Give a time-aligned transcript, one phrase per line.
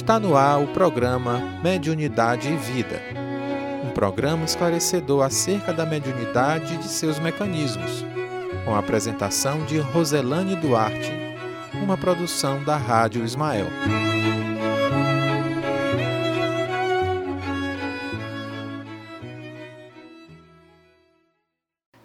[0.00, 3.02] Está no ar o programa Mediunidade e Vida.
[3.84, 8.02] Um programa esclarecedor acerca da mediunidade e de seus mecanismos,
[8.64, 11.12] com a apresentação de Roselane Duarte,
[11.74, 13.66] uma produção da Rádio Ismael.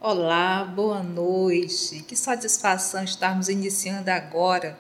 [0.01, 2.03] Olá, boa noite.
[2.03, 4.77] Que satisfação estarmos iniciando agora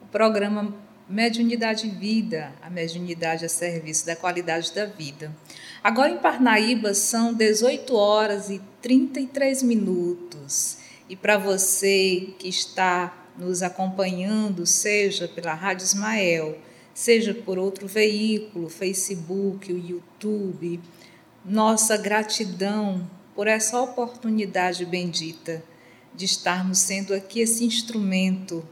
[0.00, 0.72] o programa
[1.08, 5.30] Mediunidade Vida, a mediunidade a serviço da qualidade da vida.
[5.82, 10.78] Agora em Parnaíba são 18 horas e 33 minutos.
[11.06, 16.56] E para você que está nos acompanhando, seja pela Rádio Ismael,
[16.94, 20.80] seja por outro veículo, Facebook, o YouTube,
[21.44, 25.62] nossa gratidão por essa oportunidade bendita
[26.14, 28.66] de estarmos sendo aqui esse instrumento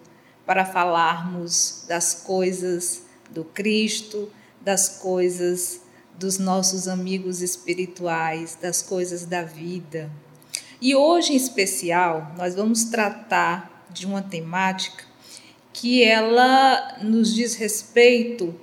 [0.47, 5.81] para falarmos das coisas do Cristo, das coisas
[6.19, 10.11] dos nossos amigos espirituais, das coisas da vida.
[10.81, 15.05] E hoje em especial, nós vamos tratar de uma temática
[15.73, 18.55] que ela nos diz respeito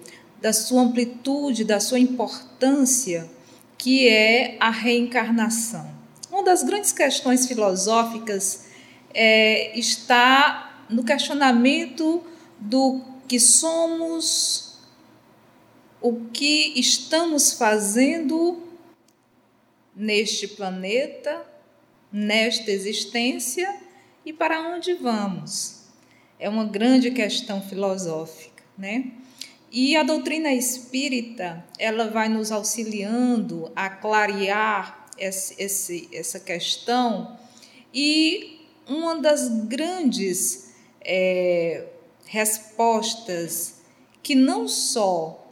[0.42, 3.30] da sua amplitude, da sua importância
[3.78, 5.90] que é a reencarnação.
[6.30, 8.66] Uma das grandes questões filosóficas
[9.14, 12.24] é, está no questionamento
[12.60, 14.80] do que somos,
[16.02, 18.64] o que estamos fazendo
[19.96, 21.46] neste planeta,
[22.12, 23.82] nesta existência
[24.26, 25.84] e para onde vamos.
[26.40, 29.12] É uma grande questão filosófica, né?
[29.72, 37.38] E a doutrina espírita, ela vai nos auxiliando a clarear esse, esse, essa questão
[37.94, 40.69] e uma das grandes
[41.02, 41.86] é,
[42.26, 43.82] respostas
[44.22, 45.48] que não só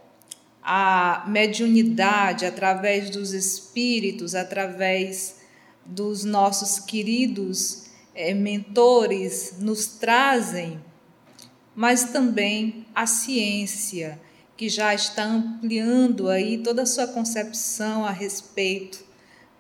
[0.61, 5.37] a mediunidade através dos espíritos, através
[5.85, 10.81] dos nossos queridos é, mentores nos trazem
[11.77, 14.19] mas também a ciência,
[14.57, 19.05] que já está ampliando aí toda a sua concepção a respeito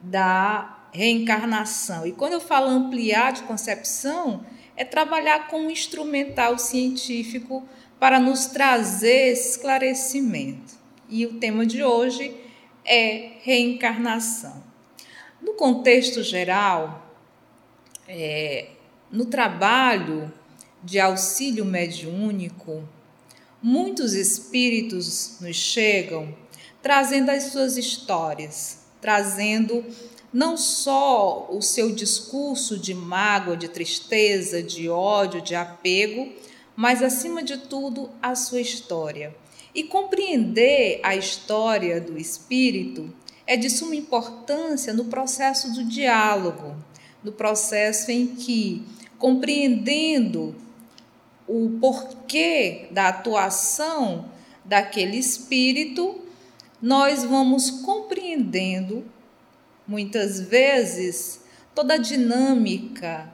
[0.01, 2.07] da reencarnação.
[2.07, 4.43] E quando eu falo ampliar de concepção,
[4.77, 7.67] é trabalhar com um instrumental científico
[7.99, 10.75] para nos trazer esclarecimento.
[11.09, 12.33] E o tema de hoje
[12.85, 14.63] é reencarnação.
[15.41, 17.11] No contexto geral,
[18.07, 18.69] é,
[19.11, 20.31] no trabalho
[20.83, 22.87] de auxílio mediúnico,
[23.61, 26.35] muitos espíritos nos chegam
[26.81, 29.83] trazendo as suas histórias, trazendo
[30.31, 36.31] não só o seu discurso de mágoa, de tristeza, de ódio, de apego,
[36.75, 39.35] mas acima de tudo a sua história.
[39.73, 43.13] E compreender a história do espírito
[43.45, 46.75] é de suma importância no processo do diálogo,
[47.23, 48.83] no processo em que,
[49.17, 50.55] compreendendo
[51.47, 54.29] o porquê da atuação
[54.65, 56.21] daquele espírito,
[56.81, 59.05] nós vamos compreendendo
[59.87, 61.41] muitas vezes
[61.73, 63.33] toda a dinâmica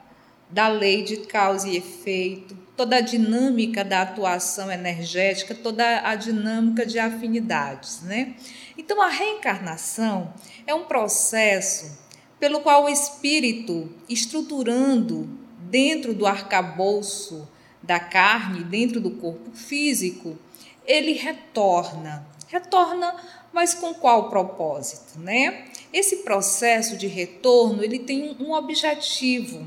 [0.50, 6.86] da lei de causa e efeito, toda a dinâmica da atuação energética, toda a dinâmica
[6.86, 8.34] de afinidades, né?
[8.76, 10.32] Então a reencarnação
[10.66, 11.98] é um processo
[12.38, 15.28] pelo qual o espírito, estruturando
[15.58, 17.48] dentro do arcabouço
[17.82, 20.38] da carne dentro do corpo físico,
[20.86, 22.26] ele retorna.
[22.48, 23.14] Retorna,
[23.52, 25.66] mas com qual propósito, né?
[25.94, 29.64] Esse processo de retorno, ele tem um objetivo.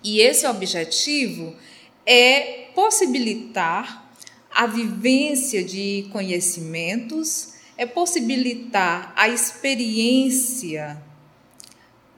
[0.00, 1.56] E esse objetivo
[2.06, 4.08] é possibilitar
[4.48, 11.02] a vivência de conhecimentos, é possibilitar a experiência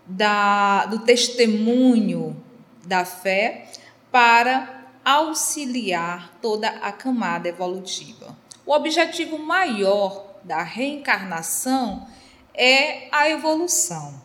[0.05, 2.37] da, do testemunho
[2.85, 3.73] da fé
[4.13, 8.37] para auxiliar toda a camada evolutiva.
[8.67, 12.07] O objetivo maior da reencarnação
[12.57, 14.21] é a evolução.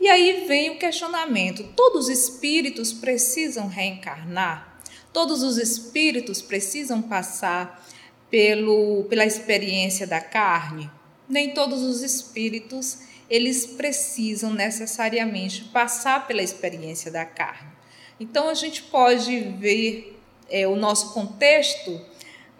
[0.00, 4.80] E aí vem o questionamento: todos os espíritos precisam reencarnar?
[5.12, 7.84] Todos os espíritos precisam passar
[8.30, 10.90] pelo, pela experiência da carne?
[11.28, 12.98] Nem todos os espíritos
[13.30, 17.72] eles precisam necessariamente passar pela experiência da carne.
[18.20, 20.20] Então a gente pode ver
[20.50, 22.00] é, o nosso contexto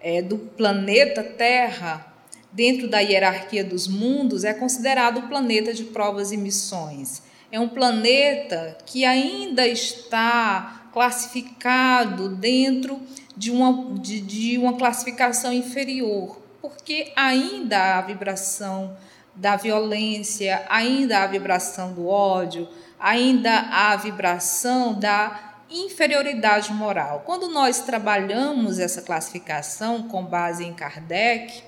[0.00, 2.13] é, do planeta Terra,
[2.54, 7.20] dentro da hierarquia dos mundos, é considerado o planeta de provas e missões.
[7.50, 13.00] É um planeta que ainda está classificado dentro
[13.36, 18.96] de uma, de, de uma classificação inferior, Porque ainda há a vibração
[19.34, 22.68] da violência, ainda há a vibração do ódio,
[22.98, 27.24] ainda há a vibração da inferioridade moral.
[27.26, 31.64] Quando nós trabalhamos essa classificação com base em Kardec,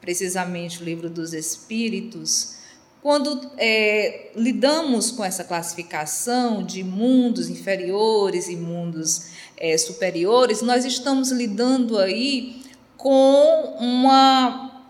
[0.00, 2.56] precisamente o livro dos Espíritos,
[3.02, 11.30] quando é, lidamos com essa classificação de mundos inferiores e mundos é, superiores, nós estamos
[11.30, 12.62] lidando aí
[12.96, 14.84] com uma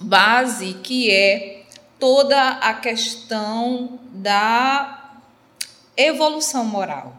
[0.00, 1.64] base que é
[1.98, 5.20] toda a questão da
[5.96, 7.16] evolução moral.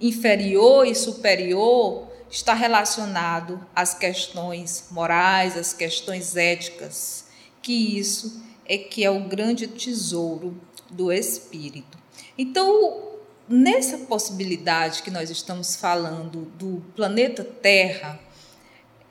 [0.00, 7.26] Inferior e superior está relacionado às questões morais, às questões éticas,
[7.62, 10.60] que isso é que é o grande tesouro
[10.90, 11.96] do espírito.
[12.36, 13.12] Então,
[13.48, 18.18] nessa possibilidade que nós estamos falando do planeta Terra,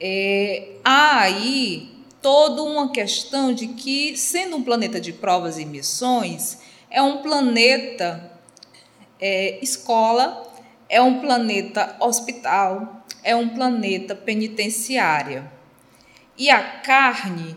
[0.01, 6.57] é, há aí toda uma questão de que, sendo um planeta de provas e missões,
[6.91, 8.31] é um planeta
[9.17, 10.43] é, escola,
[10.89, 15.51] é um planeta hospital, é um planeta penitenciária.
[16.37, 17.55] E a carne,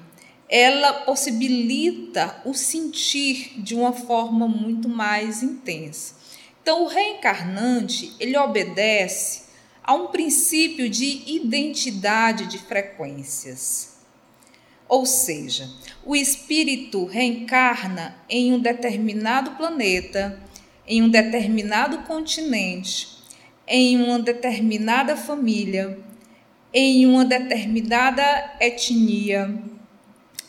[0.48, 6.14] ela possibilita o sentir de uma forma muito mais intensa.
[6.62, 9.46] Então, o reencarnante, ele obedece
[9.82, 13.96] a um princípio de identidade de frequências.
[14.88, 15.68] Ou seja,
[16.04, 20.40] o espírito reencarna em um determinado planeta,
[20.86, 23.15] em um determinado continente,
[23.66, 25.98] em uma determinada família,
[26.72, 28.22] em uma determinada
[28.60, 29.54] etnia,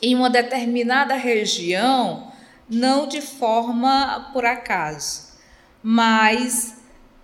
[0.02, 2.31] em uma determinada região,
[2.69, 5.28] não de forma por acaso
[5.90, 6.75] mas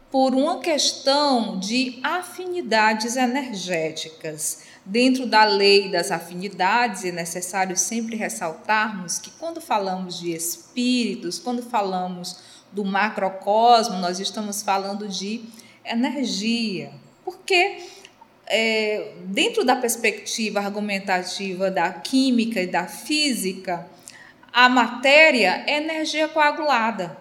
[0.09, 4.63] por uma questão de afinidades energéticas.
[4.85, 11.61] Dentro da lei das afinidades, é necessário sempre ressaltarmos que quando falamos de espíritos, quando
[11.61, 12.37] falamos
[12.71, 15.43] do macrocosmo, nós estamos falando de
[15.85, 16.91] energia.
[17.23, 17.77] Porque
[18.47, 23.87] é, dentro da perspectiva argumentativa da química e da física,
[24.51, 27.17] a matéria é energia coagulada.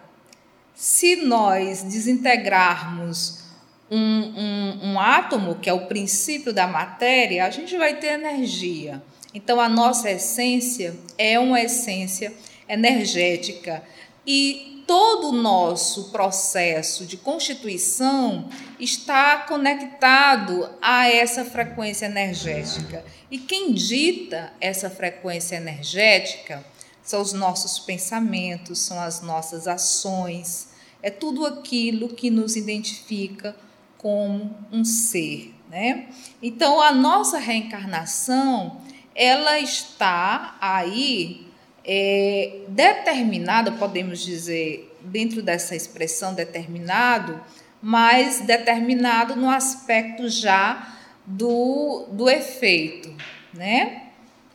[0.75, 3.43] Se nós desintegrarmos
[3.91, 9.03] um, um, um, átomo, que é o princípio da matéria, a gente vai ter energia.
[9.35, 12.33] Então, a nossa essência é uma essência
[12.69, 13.83] energética.
[14.27, 18.49] E todo o nosso processo de constituição
[18.79, 23.05] está conectado a essa frequência energética.
[23.31, 26.65] E quem dita essa frequência energética
[27.03, 30.69] são os nossos pensamentos, são as nossas ações,
[31.03, 33.57] é tudo aquilo que nos identifica
[33.99, 36.09] como um ser, né?
[36.43, 38.81] Então a nossa reencarnação
[39.15, 41.52] ela está aí
[41.85, 47.41] é, determinada, podemos dizer, dentro dessa expressão determinado,
[47.81, 50.97] mas determinado no aspecto já
[51.27, 53.15] do, do efeito,
[53.53, 54.03] né?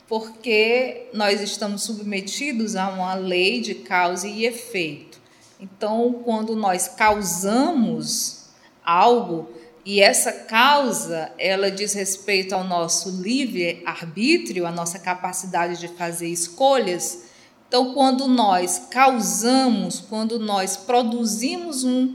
[0.08, 5.20] porque nós estamos submetidos a uma lei de causa e efeito.
[5.60, 8.48] Então, quando nós causamos
[8.82, 9.50] algo
[9.90, 16.28] e essa causa, ela diz respeito ao nosso livre arbítrio, a nossa capacidade de fazer
[16.28, 17.24] escolhas.
[17.66, 22.14] Então, quando nós causamos, quando nós produzimos um,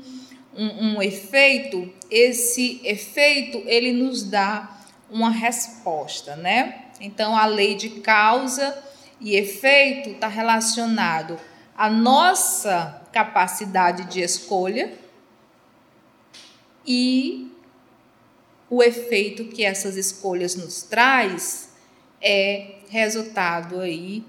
[0.56, 4.78] um, um efeito, esse efeito ele nos dá
[5.10, 6.90] uma resposta, né?
[7.02, 8.78] Então, a lei de causa
[9.20, 11.40] e efeito está relacionado
[11.76, 14.94] à nossa capacidade de escolha
[16.86, 17.52] e
[18.76, 21.70] o efeito que essas escolhas nos traz
[22.20, 24.24] é resultado aí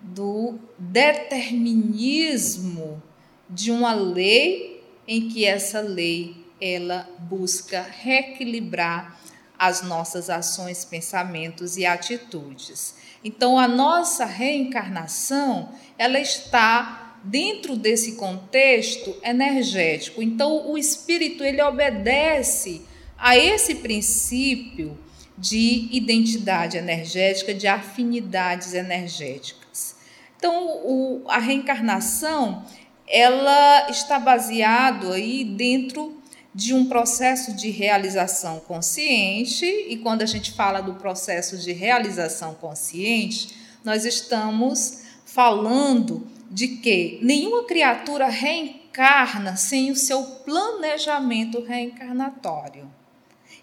[0.00, 3.00] do determinismo
[3.48, 9.20] de uma lei em que essa lei ela busca reequilibrar
[9.56, 12.96] as nossas ações, pensamentos e atitudes.
[13.22, 20.20] Então, a nossa reencarnação, ela está dentro desse contexto energético.
[20.20, 22.82] Então, o espírito ele obedece
[23.18, 24.98] a esse princípio
[25.38, 29.96] de identidade energética, de afinidades energéticas.
[30.36, 32.64] Então, o, a reencarnação
[33.08, 36.20] ela está baseado aí dentro
[36.54, 42.54] de um processo de realização consciente, e quando a gente fala do processo de realização
[42.54, 43.54] consciente,
[43.84, 52.90] nós estamos falando de que nenhuma criatura reencarna sem o seu planejamento reencarnatório.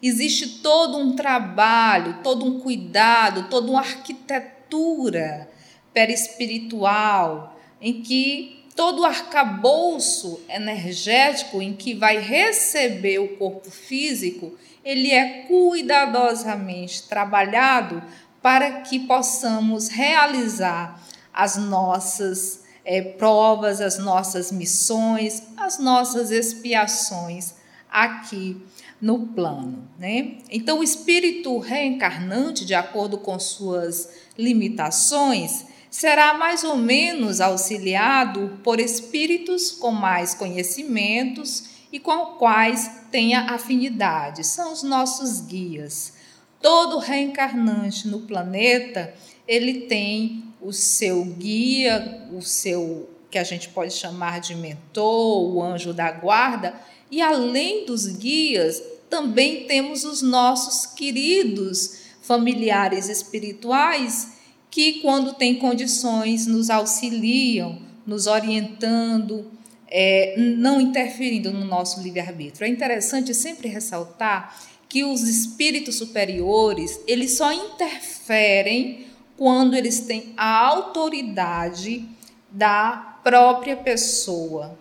[0.08, 5.50] Existe todo um trabalho, todo um cuidado, toda uma arquitetura
[5.94, 15.12] perispiritual em que todo o arcabouço energético em que vai receber o corpo físico, ele
[15.12, 18.04] é cuidadosamente trabalhado
[18.42, 21.02] para que possamos realizar
[21.34, 27.63] as nossas é, provas, as nossas missões, as nossas expiações
[27.94, 28.58] aqui
[29.00, 29.88] no plano.
[30.00, 30.40] Né?
[30.50, 38.80] Então, o espírito reencarnante, de acordo com suas limitações, será mais ou menos auxiliado por
[38.80, 44.44] espíritos com mais conhecimentos e com quais tenha afinidade.
[44.44, 46.14] São os nossos guias.
[46.60, 49.14] Todo reencarnante no planeta,
[49.48, 55.62] ele tem o seu guia, o seu que a gente pode chamar de mentor, o
[55.62, 56.74] anjo da guarda,
[57.14, 64.30] e além dos guias, também temos os nossos queridos familiares espirituais
[64.72, 69.46] que, quando têm condições, nos auxiliam, nos orientando,
[69.88, 72.66] é, não interferindo no nosso livre-arbítrio.
[72.66, 79.06] É interessante sempre ressaltar que os espíritos superiores, eles só interferem
[79.38, 82.10] quando eles têm a autoridade
[82.50, 84.76] da própria pessoa.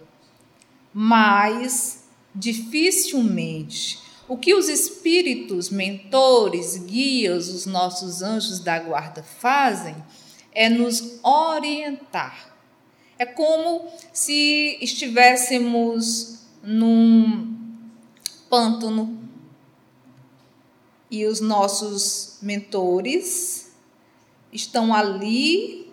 [0.94, 2.01] Mas
[2.34, 3.98] dificilmente.
[4.28, 9.94] O que os espíritos, mentores, guias, os nossos anjos da guarda fazem
[10.52, 12.56] é nos orientar.
[13.18, 17.56] É como se estivéssemos num
[18.48, 19.18] pântano
[21.10, 23.72] e os nossos mentores
[24.52, 25.90] estão ali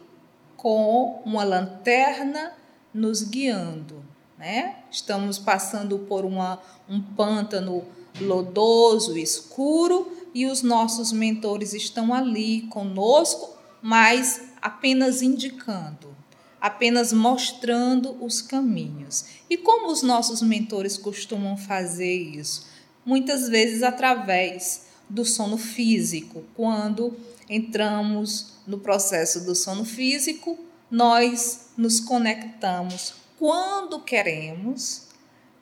[0.55, 2.53] com uma lanterna
[2.93, 4.78] nos guiando né?
[4.91, 7.83] Estamos passando por uma, um pântano
[8.19, 16.15] lodoso, escuro, e os nossos mentores estão ali conosco, mas apenas indicando,
[16.59, 19.25] apenas mostrando os caminhos.
[19.49, 22.67] E como os nossos mentores costumam fazer isso?
[23.05, 26.43] Muitas vezes através do sono físico.
[26.55, 27.17] Quando
[27.49, 30.57] entramos no processo do sono físico,
[30.91, 35.07] nós nos conectamos quando queremos,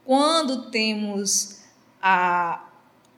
[0.03, 1.59] quando temos
[2.01, 2.67] a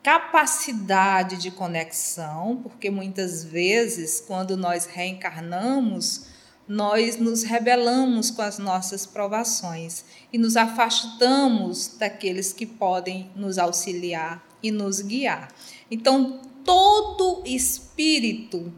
[0.03, 6.25] capacidade de conexão, porque muitas vezes, quando nós reencarnamos,
[6.67, 14.45] nós nos rebelamos com as nossas provações e nos afastamos daqueles que podem nos auxiliar
[14.61, 15.53] e nos guiar.
[15.89, 18.73] Então, todo espírito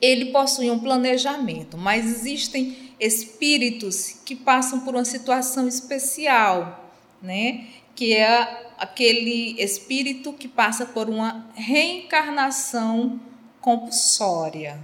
[0.00, 7.66] ele possui um planejamento, mas existem espíritos que passam por uma situação especial, né?
[7.94, 13.20] Que é aquele espírito que passa por uma reencarnação
[13.60, 14.80] compulsória.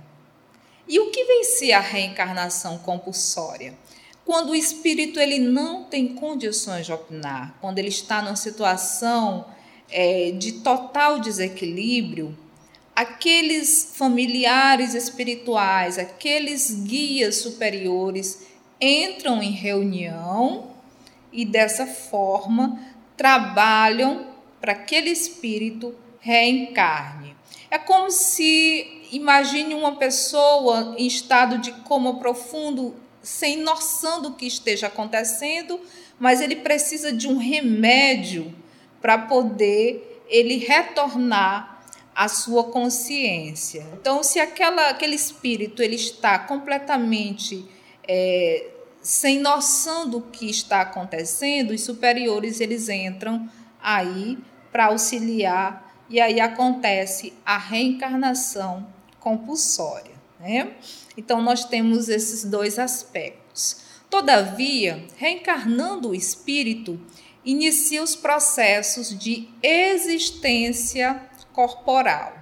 [0.88, 3.74] E o que ser a reencarnação compulsória?
[4.24, 9.46] Quando o espírito ele não tem condições de opinar, quando ele está numa situação
[9.90, 12.36] é, de total desequilíbrio,
[12.94, 18.46] aqueles familiares espirituais, aqueles guias superiores
[18.80, 20.70] entram em reunião
[21.32, 22.80] e dessa forma
[23.16, 24.26] trabalham
[24.60, 27.34] para que aquele espírito reencarne.
[27.70, 34.46] É como se imagine uma pessoa em estado de coma profundo, sem noção do que
[34.46, 35.80] esteja acontecendo,
[36.18, 38.54] mas ele precisa de um remédio
[39.00, 41.69] para poder ele retornar
[42.20, 43.86] a sua consciência.
[43.94, 47.66] Então, se aquela, aquele espírito ele está completamente
[48.06, 53.48] é, sem noção do que está acontecendo, os superiores eles entram
[53.82, 54.36] aí
[54.70, 58.86] para auxiliar e aí acontece a reencarnação
[59.18, 60.12] compulsória.
[60.38, 60.74] Né?
[61.16, 63.78] Então, nós temos esses dois aspectos.
[64.10, 67.00] Todavia, reencarnando o espírito,
[67.42, 72.32] inicia os processos de existência corporal.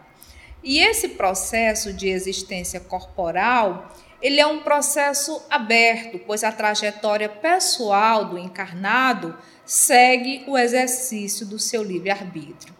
[0.62, 8.24] E esse processo de existência corporal, ele é um processo aberto, pois a trajetória pessoal
[8.24, 12.74] do encarnado segue o exercício do seu livre-arbítrio.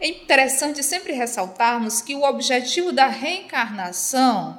[0.00, 4.58] É interessante sempre ressaltarmos que o objetivo da reencarnação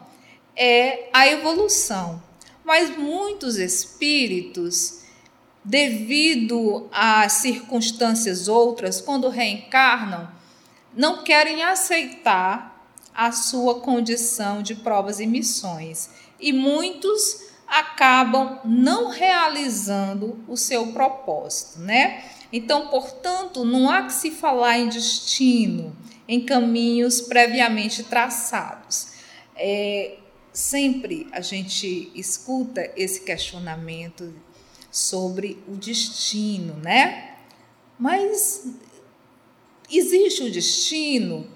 [0.55, 2.21] é a evolução,
[2.63, 5.03] mas muitos espíritos,
[5.63, 10.27] devido a circunstâncias outras, quando reencarnam,
[10.95, 16.09] não querem aceitar a sua condição de provas e missões.
[16.39, 22.23] E muitos acabam não realizando o seu propósito, né?
[22.51, 25.95] Então, portanto, não há que se falar em destino,
[26.27, 29.07] em caminhos previamente traçados.
[29.55, 30.17] É,
[30.53, 34.33] sempre a gente escuta esse questionamento
[34.91, 37.35] sobre o destino, né?
[37.97, 38.65] Mas
[39.89, 41.47] existe o destino?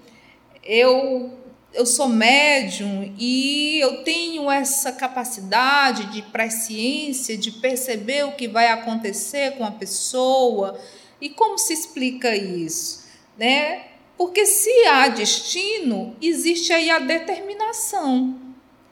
[0.62, 1.38] Eu
[1.72, 8.68] eu sou médium e eu tenho essa capacidade de presciência, de perceber o que vai
[8.68, 10.80] acontecer com a pessoa.
[11.20, 13.04] E como se explica isso?
[13.38, 13.84] Né?
[14.16, 18.38] Porque se há destino, existe aí a determinação.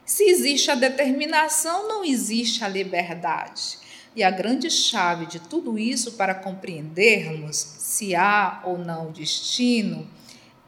[0.04, 3.78] Se existe a determinação, não existe a liberdade.
[4.18, 10.08] E a grande chave de tudo isso para compreendermos se há ou não destino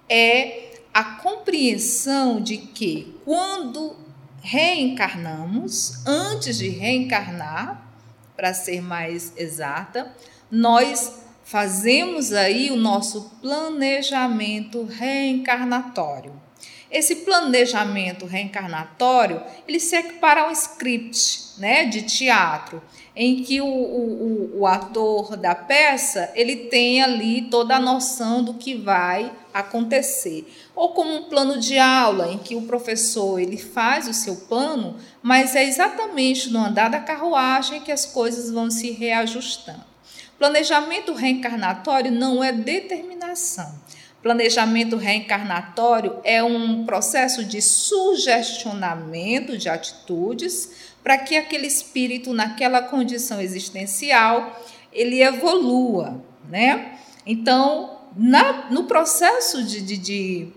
[0.09, 3.97] é a compreensão de que quando
[4.41, 7.91] reencarnamos, antes de reencarnar,
[8.37, 10.15] para ser mais exata,
[10.49, 16.41] nós fazemos aí o nosso planejamento reencarnatório.
[16.89, 22.83] Esse planejamento reencarnatório, ele se equipara a um script né, de teatro,
[23.15, 28.55] em que o, o, o, ator da peça ele tem ali toda a noção do
[28.55, 30.47] que vai acontecer.
[30.77, 34.97] Ou como um plano de aula, em que o professor ele faz o seu plano,
[35.23, 39.91] mas é exatamente no andar da carruagem que as coisas vão se reajustando.
[40.39, 43.79] Planejamento reencarnatório não é determinação.
[44.23, 53.41] Planejamento reencarnatório é um processo de sugestionamento de atitudes para que aquele espírito, naquela condição
[53.41, 54.61] existencial,
[54.93, 56.99] ele evolua, né?
[57.25, 60.49] Então, na, no processo de, de, de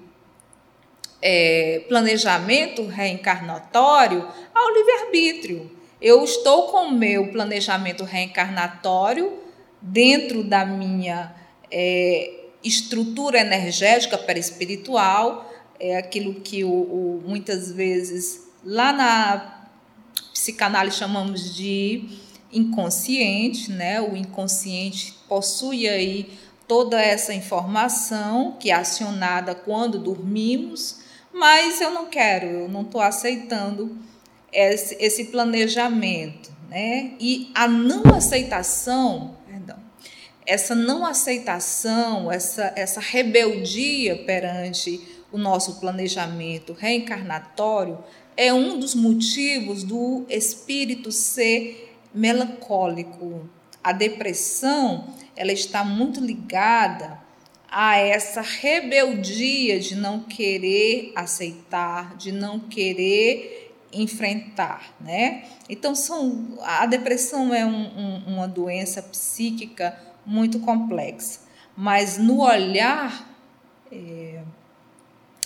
[1.22, 5.72] é, planejamento reencarnatório, há o livre-arbítrio.
[6.02, 9.40] Eu estou com o meu planejamento reencarnatório
[9.82, 11.34] dentro da minha
[11.72, 19.53] é, estrutura energética perispiritual, é aquilo que o, o, muitas vezes lá na
[20.34, 22.10] psicanálise chamamos de
[22.52, 24.02] inconsciente, né?
[24.02, 31.00] O inconsciente possui aí toda essa informação que é acionada quando dormimos,
[31.32, 33.98] mas eu não quero, eu não estou aceitando
[34.52, 37.14] esse, esse planejamento, né?
[37.20, 39.38] E a não aceitação
[40.46, 47.98] essa não aceitação, essa, essa rebeldia perante o nosso planejamento reencarnatório
[48.36, 53.50] é um dos motivos do espírito ser melancólico.
[53.84, 57.22] A depressão, ela está muito ligada
[57.70, 65.46] a essa rebeldia de não querer aceitar, de não querer enfrentar, né?
[65.70, 71.42] Então são a depressão é um, um, uma doença psíquica muito complexa.
[71.76, 73.28] Mas no olhar
[73.92, 74.42] é,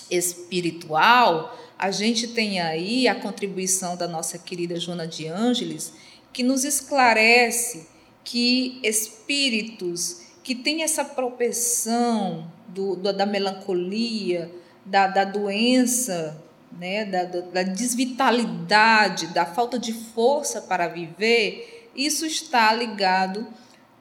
[0.10, 5.94] espiritual, a gente tem aí a contribuição da nossa querida Joana de Ângeles,
[6.34, 7.88] que nos esclarece
[8.24, 14.52] que espíritos que têm essa propensão do, do, da melancolia,
[14.86, 22.74] da, da doença, né, da, da desvitalidade, da falta de força para viver, isso está
[22.74, 23.48] ligado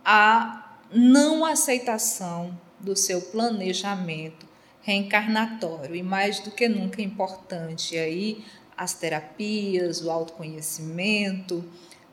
[0.05, 4.46] a não aceitação do seu planejamento
[4.87, 5.96] reencarnatório.
[5.96, 8.44] E mais do que nunca é importante aí
[8.77, 11.64] as terapias, o autoconhecimento,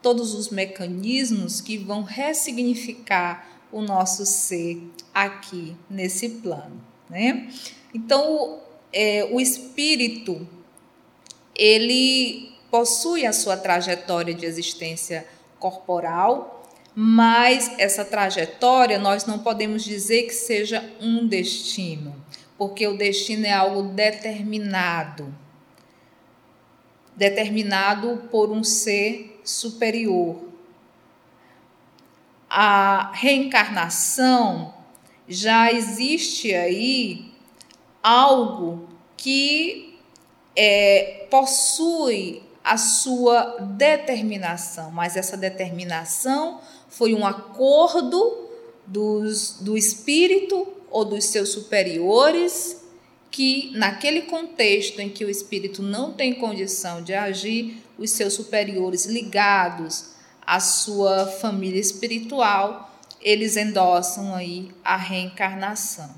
[0.01, 4.81] todos os mecanismos que vão ressignificar o nosso ser
[5.13, 7.49] aqui nesse plano, né?
[7.93, 8.59] Então,
[8.91, 10.47] é, o espírito
[11.55, 15.27] ele possui a sua trajetória de existência
[15.59, 16.63] corporal,
[16.95, 22.22] mas essa trajetória nós não podemos dizer que seja um destino,
[22.57, 25.33] porque o destino é algo determinado
[27.15, 30.41] determinado por um ser superior.
[32.49, 34.73] A reencarnação
[35.27, 37.31] já existe aí
[38.01, 39.99] algo que
[40.55, 48.49] é, possui a sua determinação, mas essa determinação foi um acordo
[48.85, 52.81] dos, do espírito ou dos seus superiores
[53.31, 59.05] que, naquele contexto em que o espírito não tem condição de agir, os seus superiores
[59.05, 60.11] ligados
[60.45, 66.11] à sua família espiritual, eles endossam aí a reencarnação.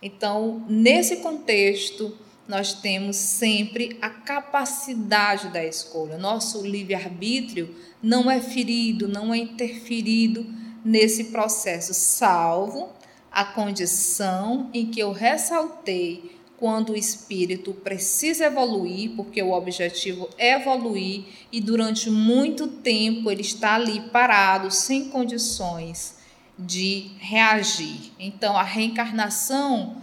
[0.00, 2.16] Então, nesse contexto,
[2.48, 6.16] nós temos sempre a capacidade da escolha.
[6.16, 10.46] Nosso livre-arbítrio não é ferido, não é interferido
[10.82, 13.01] nesse processo, salvo
[13.32, 20.52] a condição em que eu ressaltei quando o espírito precisa evoluir, porque o objetivo é
[20.52, 26.18] evoluir e durante muito tempo ele está ali parado, sem condições
[26.56, 28.12] de reagir.
[28.18, 29.96] Então, a reencarnação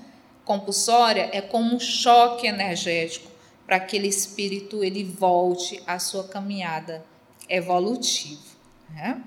[0.43, 3.31] compulsória é como um choque energético
[3.65, 7.05] para aquele espírito ele volte à sua caminhada
[7.47, 8.41] evolutiva.
[8.89, 9.23] Né?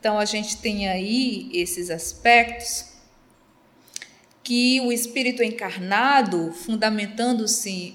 [0.00, 2.93] Então, a gente tem aí esses aspectos
[4.44, 7.94] que o espírito encarnado, fundamentando-se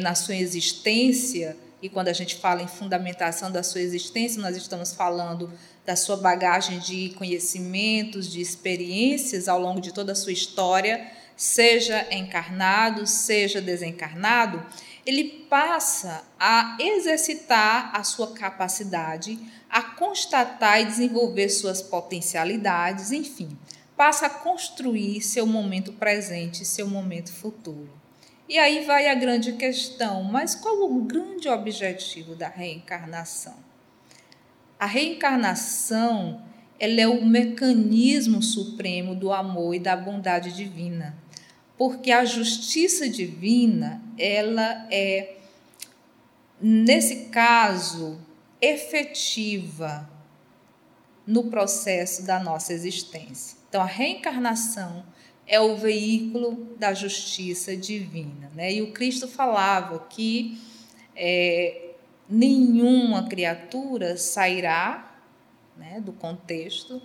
[0.00, 4.94] na sua existência, e quando a gente fala em fundamentação da sua existência, nós estamos
[4.94, 5.52] falando
[5.84, 12.06] da sua bagagem de conhecimentos, de experiências ao longo de toda a sua história, seja
[12.10, 14.64] encarnado, seja desencarnado,
[15.04, 23.58] ele passa a exercitar a sua capacidade, a constatar e desenvolver suas potencialidades, enfim,
[24.02, 27.88] passa a construir seu momento presente, seu momento futuro.
[28.48, 33.54] E aí vai a grande questão, mas qual o grande objetivo da reencarnação?
[34.76, 36.42] A reencarnação,
[36.80, 41.16] ela é o mecanismo supremo do amor e da bondade divina.
[41.78, 45.36] Porque a justiça divina, ela é
[46.60, 48.18] nesse caso
[48.60, 50.10] efetiva
[51.24, 53.61] no processo da nossa existência.
[53.72, 55.02] Então, a reencarnação
[55.46, 58.52] é o veículo da justiça divina.
[58.54, 58.74] Né?
[58.74, 60.60] E o Cristo falava que
[61.16, 61.92] é,
[62.28, 65.16] nenhuma criatura sairá
[65.74, 67.00] né, do contexto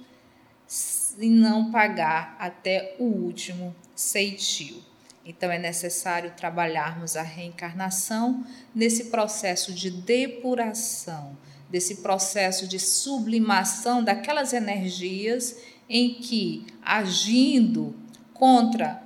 [0.67, 4.83] se não pagar até o último ceitil.
[5.25, 11.37] Então é necessário trabalharmos a reencarnação nesse processo de depuração,
[11.69, 15.55] desse processo de sublimação daquelas energias
[15.89, 17.95] em que, agindo
[18.33, 19.03] contra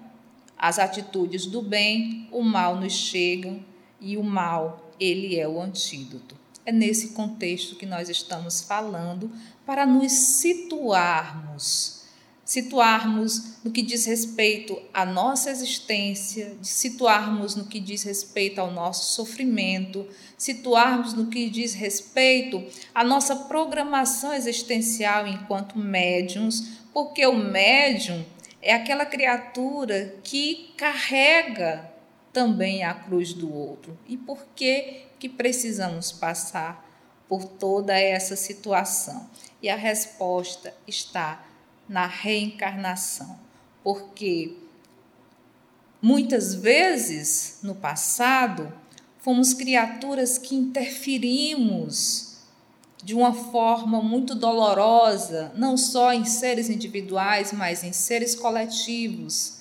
[0.57, 3.59] as atitudes do bem, o mal nos chega
[3.99, 6.35] e o mal, ele é o antídoto.
[6.65, 9.31] É nesse contexto que nós estamos falando
[9.65, 12.00] para nos situarmos,
[12.51, 19.15] situarmos no que diz respeito à nossa existência, situarmos no que diz respeito ao nosso
[19.15, 20.05] sofrimento,
[20.37, 22.61] situarmos no que diz respeito
[22.93, 28.21] à nossa programação existencial enquanto médiums, porque o médium
[28.61, 31.89] é aquela criatura que carrega
[32.33, 33.97] também a cruz do outro.
[34.05, 36.85] E por que que precisamos passar
[37.29, 39.29] por toda essa situação?
[39.61, 41.45] E a resposta está
[41.91, 43.37] na reencarnação,
[43.83, 44.55] porque
[46.01, 48.71] muitas vezes no passado
[49.19, 52.37] fomos criaturas que interferimos
[53.03, 59.59] de uma forma muito dolorosa, não só em seres individuais, mas em seres coletivos.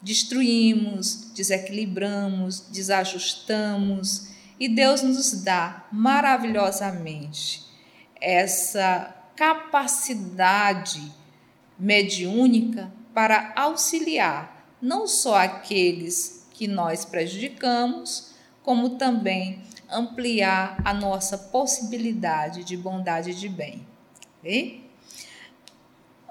[0.00, 7.64] Destruímos, desequilibramos, desajustamos, e Deus nos dá maravilhosamente
[8.18, 11.19] essa capacidade
[11.80, 18.30] mediúnica para auxiliar não só aqueles que nós prejudicamos,
[18.62, 23.86] como também ampliar a nossa possibilidade de bondade de bem.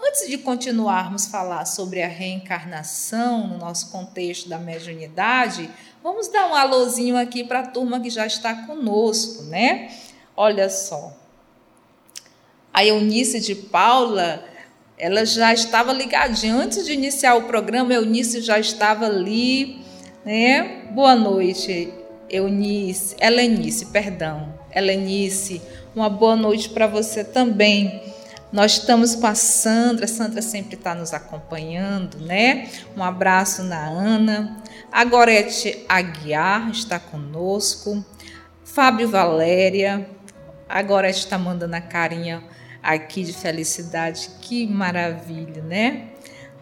[0.02, 5.70] Antes de continuarmos a falar sobre a reencarnação no nosso contexto da mediunidade,
[6.02, 9.94] vamos dar um alôzinho aqui para a turma que já está conosco, né?
[10.38, 11.14] Olha só.
[12.74, 14.44] A Eunice de Paula,
[15.00, 16.54] ela já estava ligadinha.
[16.54, 19.82] Antes de iniciar o programa, a Eunice já estava ali,
[20.26, 20.84] né?
[20.92, 21.94] Boa noite,
[22.30, 25.62] Eunice, Helenice, perdão, Helenice,
[25.96, 28.04] uma boa noite para você também.
[28.52, 32.68] Nós estamos com a Sandra, Sandra sempre está nos acompanhando, né?
[32.98, 34.62] Um abraço na Ana.
[34.92, 38.04] A Gorete Aguiar está conosco.
[38.66, 40.10] Fábio Valéria.
[40.68, 42.44] A Gorete está mandando a carinha
[42.82, 44.30] aqui de felicidade.
[44.42, 46.10] Que maravilha, né?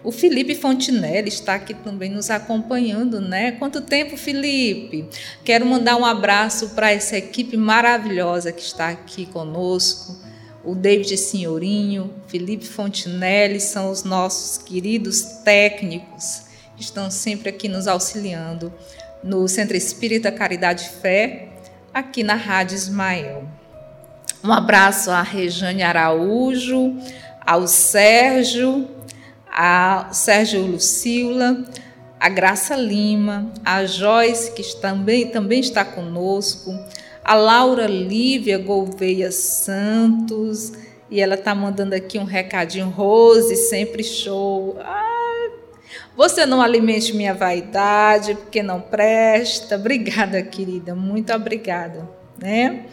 [0.03, 3.53] O Felipe Fontinelli está aqui também nos acompanhando, né?
[3.53, 5.09] Quanto tempo, Felipe?
[5.43, 10.15] Quero mandar um abraço para essa equipe maravilhosa que está aqui conosco.
[10.63, 16.43] O David Senhorinho, Felipe Fontinelli são os nossos queridos técnicos
[16.75, 18.71] que estão sempre aqui nos auxiliando
[19.23, 21.49] no Centro Espírita Caridade e Fé,
[21.93, 23.56] aqui na Rádio Ismael.
[24.43, 26.95] Um abraço à Rejane Araújo,
[27.45, 28.87] ao Sérgio,
[29.51, 31.65] a Sérgio Lucila,
[32.19, 36.77] a Graça Lima, a Joyce, que também, também está conosco,
[37.23, 40.73] a Laura Lívia Gouveia Santos,
[41.09, 44.77] E ela tá mandando aqui um recadinho, Rose, sempre show.
[44.81, 45.49] Ah,
[46.17, 49.75] você não alimente minha vaidade, porque não presta.
[49.75, 52.87] Obrigada, querida, muito obrigada, né?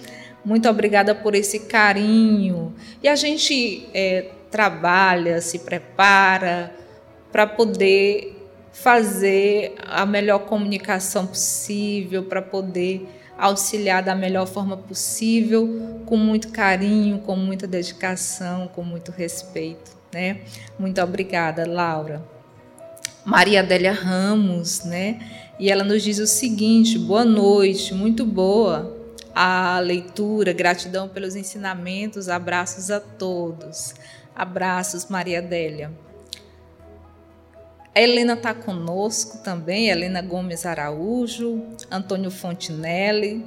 [0.44, 2.74] Muito obrigada por esse carinho.
[3.02, 6.74] E a gente é, trabalha, se prepara
[7.33, 8.37] para poder
[8.70, 17.18] fazer a melhor comunicação possível, para poder auxiliar da melhor forma possível, com muito carinho,
[17.20, 20.40] com muita dedicação, com muito respeito, né?
[20.78, 22.22] Muito obrigada, Laura.
[23.24, 25.20] Maria Adélia Ramos, né?
[25.59, 28.93] E ela nos diz o seguinte: boa noite, muito boa
[29.35, 33.94] a leitura, gratidão pelos ensinamentos, abraços a todos.
[34.35, 35.92] Abraços, Maria Adélia.
[37.94, 43.47] A Helena está conosco também, Helena Gomes Araújo, Antônio Fontinelli,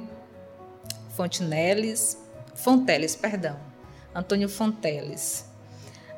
[1.10, 2.18] Fontinelles,
[2.54, 3.58] Fonteles, perdão,
[4.14, 5.46] Antônio Fonteles.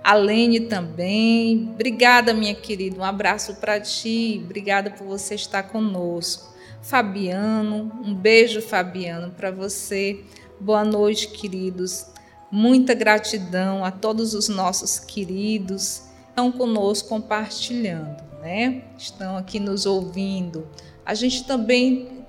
[0.02, 6.49] A Lene também, obrigada minha querida, um abraço para ti, obrigada por você estar conosco.
[6.82, 10.24] Fabiano, um beijo Fabiano para você.
[10.58, 12.06] Boa noite, queridos.
[12.50, 18.82] Muita gratidão a todos os nossos queridos estão conosco compartilhando, né?
[18.96, 20.66] Estão aqui nos ouvindo.
[21.04, 22.24] A gente também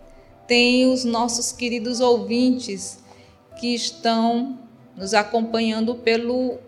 [0.47, 2.99] tem os nossos queridos ouvintes
[3.57, 4.59] que estão
[4.97, 6.59] nos acompanhando pelo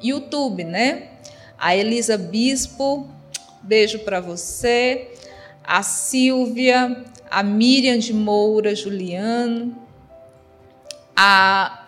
[0.00, 1.10] YouTube, né?
[1.58, 3.08] A Elisa Bispo,
[3.60, 5.10] beijo para você.
[5.64, 9.76] A Silvia, a Miriam de Moura Juliano,
[11.16, 11.84] a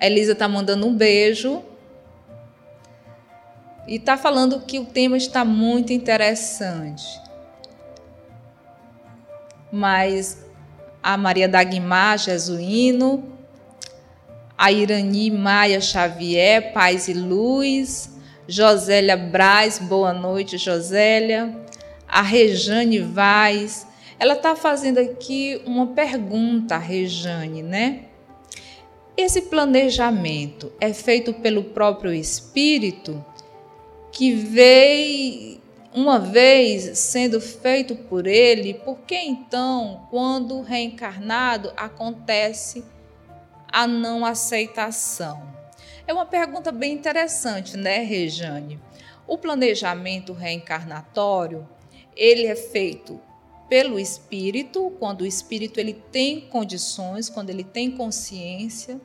[0.00, 1.62] Elisa está mandando um beijo
[3.86, 7.04] e está falando que o tema está muito interessante.
[9.72, 10.44] Mas
[11.02, 13.32] a Maria Dagmar Jesuíno,
[14.56, 18.10] a Irani Maia Xavier, Paz e Luz,
[18.46, 21.54] Josélia Braz, boa noite, Josélia,
[22.08, 23.86] a Rejane Vaz.
[24.18, 28.04] Ela está fazendo aqui uma pergunta, Rejane, né?
[29.16, 33.24] Esse planejamento é feito pelo próprio Espírito
[34.12, 35.60] que veio
[35.94, 42.84] uma vez sendo feito por ele, por que então, quando reencarnado, acontece
[43.70, 45.42] a não aceitação?
[46.06, 48.80] É uma pergunta bem interessante, né, Rejane?
[49.26, 51.68] O planejamento reencarnatório,
[52.18, 53.18] ele é feito
[53.70, 59.00] pelo espírito, quando o espírito ele tem condições, quando ele tem consciência,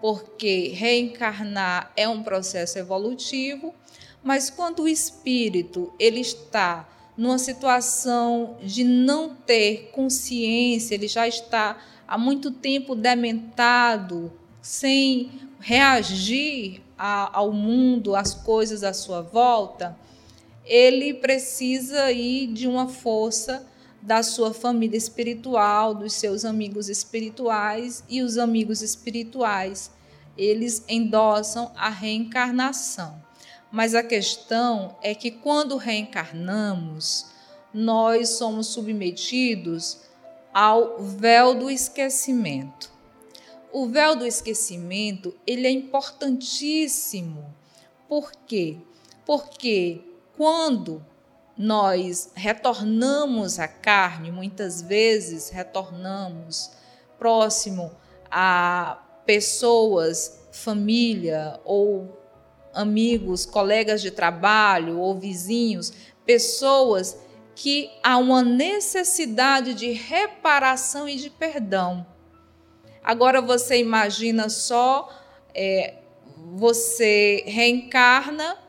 [0.00, 3.74] porque reencarnar é um processo evolutivo
[4.22, 11.78] mas quando o espírito ele está numa situação de não ter consciência, ele já está
[12.06, 19.98] há muito tempo dementado, sem reagir a, ao mundo, às coisas à sua volta,
[20.68, 23.66] ele precisa ir de uma força
[24.02, 29.90] da sua família espiritual, dos seus amigos espirituais e os amigos espirituais.
[30.36, 33.20] Eles endossam a reencarnação.
[33.72, 37.26] Mas a questão é que quando reencarnamos,
[37.72, 39.98] nós somos submetidos
[40.52, 42.90] ao véu do esquecimento.
[43.72, 47.54] O véu do esquecimento, ele é importantíssimo.
[48.08, 48.78] Por quê?
[49.26, 50.07] Porque
[50.38, 51.04] quando
[51.56, 56.70] nós retornamos à carne, muitas vezes retornamos
[57.18, 57.90] próximo
[58.30, 62.16] a pessoas, família ou
[62.72, 65.92] amigos, colegas de trabalho ou vizinhos,
[66.24, 67.18] pessoas
[67.56, 72.06] que há uma necessidade de reparação e de perdão.
[73.02, 75.08] Agora você imagina só,
[75.52, 75.96] é,
[76.54, 78.67] você reencarna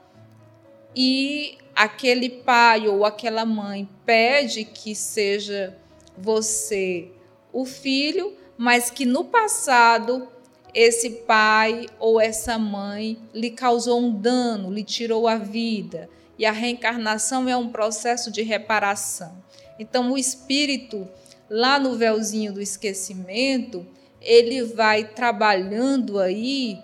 [0.96, 5.76] e aquele pai ou aquela mãe pede que seja
[6.18, 7.12] você
[7.54, 10.28] o filho, mas que no passado
[10.74, 16.10] esse pai ou essa mãe lhe causou um dano, lhe tirou a vida.
[16.38, 19.44] E a reencarnação é um processo de reparação.
[19.78, 21.08] Então, o espírito,
[21.50, 23.86] lá no véuzinho do esquecimento,
[24.22, 26.80] ele vai trabalhando aí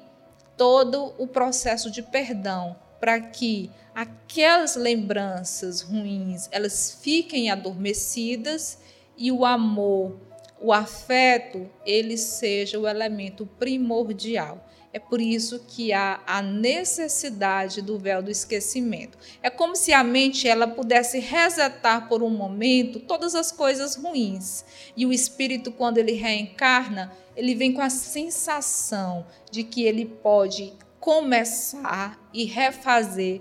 [0.58, 8.79] todo o processo de perdão para que aquelas lembranças ruins elas fiquem adormecidas
[9.17, 10.19] e o amor
[10.60, 14.67] o afeto ele seja o elemento primordial.
[14.91, 19.17] É por isso que há a necessidade do véu do esquecimento.
[19.43, 24.63] É como se a mente ela pudesse resetar por um momento todas as coisas ruins.
[24.95, 30.73] E o espírito quando ele reencarna, ele vem com a sensação de que ele pode
[31.06, 33.39] começar e refazer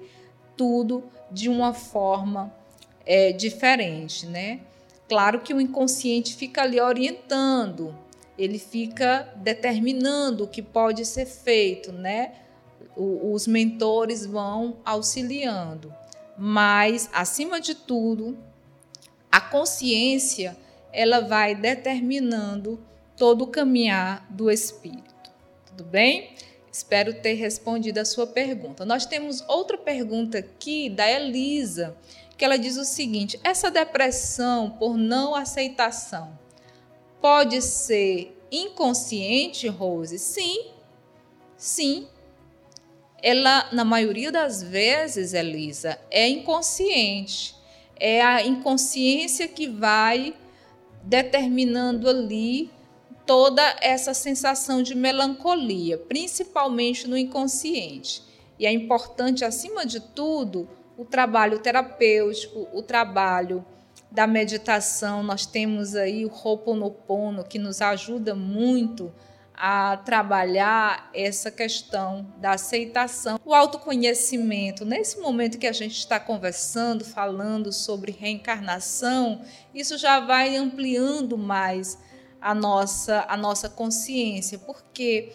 [0.55, 2.55] tudo de uma forma
[3.07, 4.61] é, diferente, né?
[5.09, 7.96] Claro que o inconsciente fica ali orientando,
[8.37, 12.35] ele fica determinando o que pode ser feito, né?
[12.94, 15.90] O, os mentores vão auxiliando,
[16.37, 18.37] mas acima de tudo,
[19.33, 20.55] a consciência
[20.92, 22.79] ela vai determinando
[23.16, 25.33] todo o caminhar do espírito.
[25.64, 26.35] Tudo bem?
[26.74, 28.84] Espero ter respondido a sua pergunta.
[28.84, 31.96] Nós temos outra pergunta aqui da Elisa,
[32.37, 36.37] que ela diz o seguinte: essa depressão por não aceitação
[37.20, 40.18] pode ser inconsciente, Rose?
[40.18, 40.72] Sim,
[41.56, 42.08] sim.
[43.22, 47.54] Ela, na maioria das vezes, Elisa, é inconsciente.
[47.94, 50.34] É a inconsciência que vai
[51.04, 52.73] determinando ali
[53.26, 58.22] toda essa sensação de melancolia, principalmente no inconsciente.
[58.58, 63.64] E é importante, acima de tudo, o trabalho terapêutico, o trabalho
[64.10, 65.22] da meditação.
[65.22, 69.12] Nós temos aí o Ho'oponopono, que nos ajuda muito
[69.56, 74.84] a trabalhar essa questão da aceitação, o autoconhecimento.
[74.84, 81.98] Nesse momento que a gente está conversando, falando sobre reencarnação, isso já vai ampliando mais
[82.44, 85.33] a nossa, a nossa consciência, porque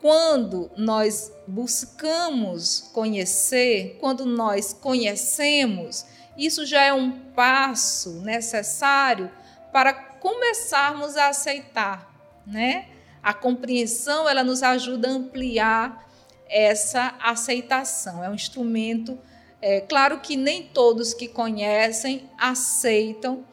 [0.00, 6.06] quando nós buscamos conhecer, quando nós conhecemos,
[6.38, 9.28] isso já é um passo necessário
[9.72, 12.08] para começarmos a aceitar,
[12.46, 12.90] né?
[13.20, 16.08] A compreensão ela nos ajuda a ampliar
[16.48, 18.22] essa aceitação.
[18.22, 19.18] É um instrumento,
[19.60, 23.44] é claro que nem todos que conhecem aceitam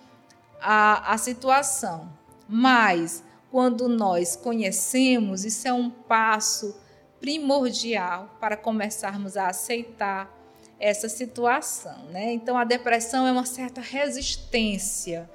[0.61, 2.20] a, a situação,
[2.51, 6.77] mas quando nós conhecemos, isso é um passo
[7.21, 10.29] primordial para começarmos a aceitar
[10.77, 12.33] essa situação, né?
[12.33, 15.29] Então a depressão é uma certa resistência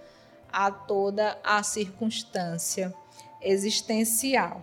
[0.53, 2.93] a toda a circunstância
[3.41, 4.61] existencial.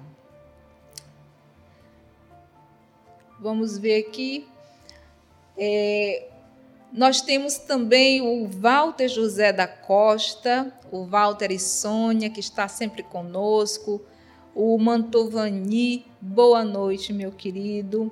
[3.40, 4.48] Vamos ver aqui.
[5.58, 6.30] É,
[6.94, 13.02] nós temos também o Walter José da Costa, o Walter e Sônia, que está sempre
[13.02, 14.00] conosco,
[14.54, 18.12] o Mantovani, boa noite, meu querido,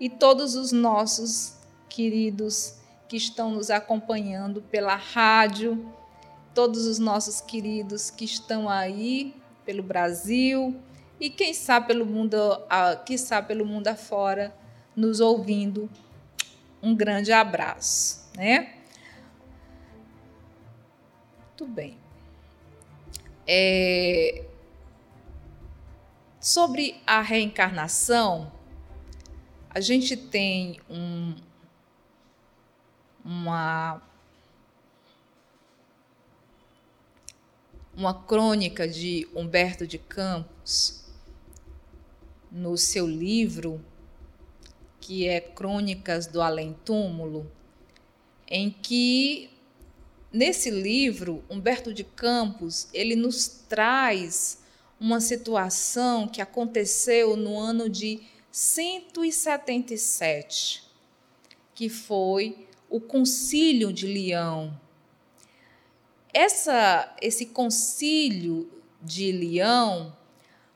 [0.00, 5.86] e todos os nossos queridos que estão nos acompanhando pela rádio,
[6.54, 9.34] todos os nossos queridos que estão aí
[9.66, 10.74] pelo Brasil
[11.20, 12.38] e quem sabe pelo mundo,
[13.04, 14.56] quem sabe pelo mundo afora,
[14.96, 15.90] nos ouvindo
[16.84, 18.74] um grande abraço, né?
[21.56, 21.98] Tudo bem.
[23.46, 24.44] É...
[26.38, 28.52] Sobre a reencarnação,
[29.70, 31.34] a gente tem um,
[33.24, 34.02] uma
[37.96, 41.04] uma crônica de Humberto de Campos
[42.50, 43.82] no seu livro
[45.04, 47.52] que é Crônicas do Além Túmulo,
[48.48, 49.50] em que
[50.32, 54.60] nesse livro Humberto de Campos ele nos traz
[54.98, 60.84] uma situação que aconteceu no ano de 177,
[61.74, 64.80] que foi o Concílio de Leão.
[66.32, 70.16] Essa, esse Concílio de Leão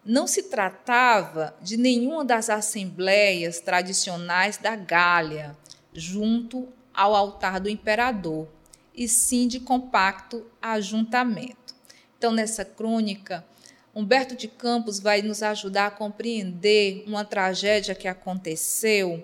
[0.09, 5.55] não se tratava de nenhuma das assembleias tradicionais da Gália,
[5.93, 8.49] junto ao altar do imperador,
[8.95, 11.75] e sim de compacto ajuntamento.
[12.17, 13.45] Então, nessa crônica,
[13.95, 19.23] Humberto de Campos vai nos ajudar a compreender uma tragédia que aconteceu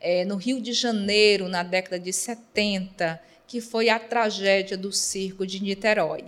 [0.00, 5.46] é, no Rio de Janeiro, na década de 70, que foi a tragédia do circo
[5.46, 6.24] de Niterói.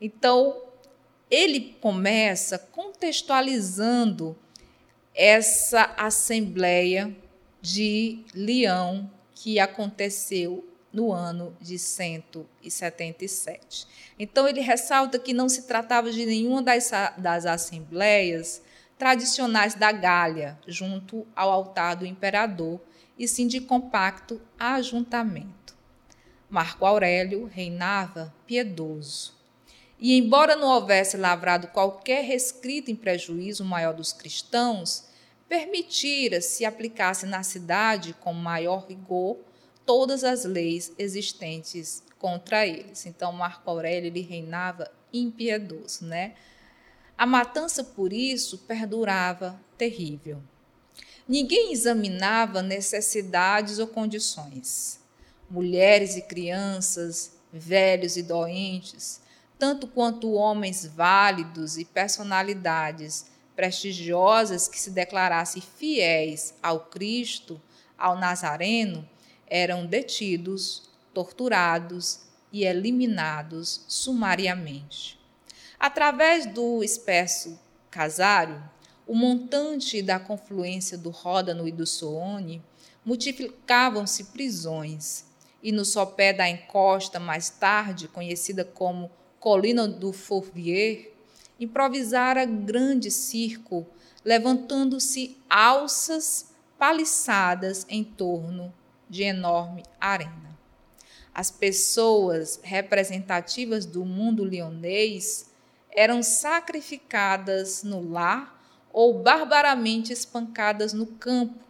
[0.00, 0.69] Então,
[1.30, 4.36] ele começa contextualizando
[5.14, 7.16] essa assembleia
[7.62, 13.86] de Leão que aconteceu no ano de 177.
[14.18, 18.60] Então, ele ressalta que não se tratava de nenhuma das, das assembleias
[18.98, 22.80] tradicionais da Gália, junto ao altar do imperador,
[23.16, 25.78] e sim de compacto ajuntamento.
[26.48, 29.39] Marco Aurélio reinava piedoso
[30.00, 35.04] E, embora não houvesse lavrado qualquer rescrito em prejuízo maior dos cristãos,
[35.46, 39.36] permitira se aplicasse na cidade com maior rigor
[39.84, 43.04] todas as leis existentes contra eles.
[43.04, 46.34] Então, Marco Aurélio ele reinava impiedoso, né?
[47.18, 50.40] A matança por isso perdurava terrível.
[51.28, 55.00] Ninguém examinava necessidades ou condições.
[55.50, 59.19] Mulheres e crianças, velhos e doentes,
[59.60, 67.60] tanto quanto homens válidos e personalidades prestigiosas que se declarassem fiéis ao Cristo,
[67.96, 69.06] ao Nazareno,
[69.46, 75.20] eram detidos, torturados e eliminados sumariamente.
[75.78, 78.62] Através do espécie casário,
[79.06, 82.64] o montante da confluência do Ródano e do Soone
[83.04, 85.26] multiplicavam-se prisões,
[85.62, 91.12] e no sopé da encosta, mais tarde conhecida como Colina do Fourvier,
[91.58, 93.86] improvisara grande circo,
[94.22, 98.72] levantando-se alças paliçadas em torno
[99.08, 100.58] de enorme arena.
[101.34, 105.50] As pessoas representativas do mundo leonês
[105.90, 108.62] eram sacrificadas no lar
[108.92, 111.64] ou barbaramente espancadas no campo,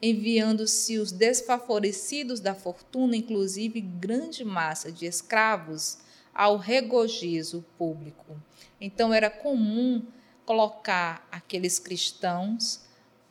[0.00, 5.98] enviando-se os desfavorecidos da fortuna, inclusive grande massa de escravos,
[6.34, 8.40] ao regozijo público.
[8.80, 10.04] Então era comum
[10.44, 12.80] colocar aqueles cristãos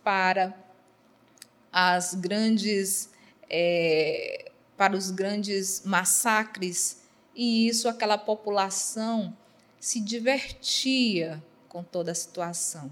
[0.04, 0.56] para
[1.72, 3.10] as grandes
[3.50, 7.02] é, para os grandes massacres
[7.36, 9.36] e isso aquela população
[9.80, 12.92] se divertia com toda a situação.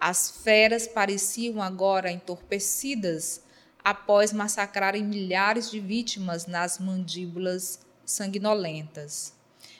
[0.00, 3.42] As feras pareciam agora entorpecidas
[3.82, 9.32] após massacrarem milhares de vítimas nas mandíbulas sanguinolentas.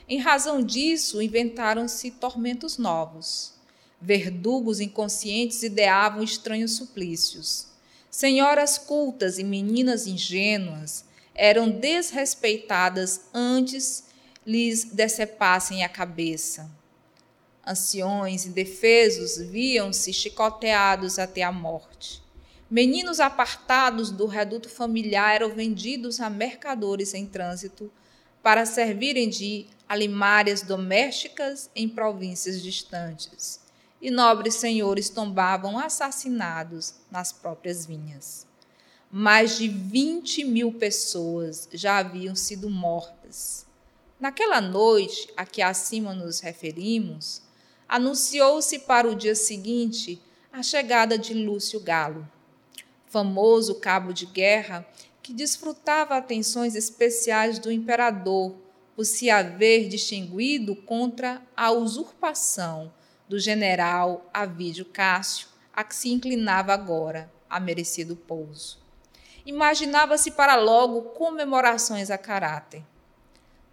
[0.07, 3.53] Em razão disso, inventaram-se tormentos novos.
[4.01, 7.67] Verdugos inconscientes ideavam estranhos suplícios.
[8.09, 11.05] Senhoras cultas e meninas ingênuas
[11.35, 14.05] eram desrespeitadas antes
[14.45, 16.69] lhes decepassem a cabeça.
[17.65, 22.21] Anciões indefesos viam-se chicoteados até a morte.
[22.69, 27.91] Meninos apartados do reduto familiar eram vendidos a mercadores em trânsito
[28.41, 33.59] para servirem de alimárias domésticas em províncias distantes,
[34.01, 38.47] e nobres senhores tombavam assassinados nas próprias vinhas.
[39.11, 43.65] Mais de 20 mil pessoas já haviam sido mortas.
[44.19, 47.41] Naquela noite a que acima nos referimos,
[47.87, 50.21] anunciou-se para o dia seguinte
[50.53, 52.27] a chegada de Lúcio Galo,
[53.07, 54.87] famoso cabo de guerra
[55.29, 58.55] que desfrutava atenções especiais do imperador
[58.95, 62.91] por se haver distinguido contra a usurpação
[63.27, 68.79] do general Avídio Cássio, a que se inclinava agora a merecido pouso.
[69.45, 72.83] Imaginava-se para logo comemorações a caráter.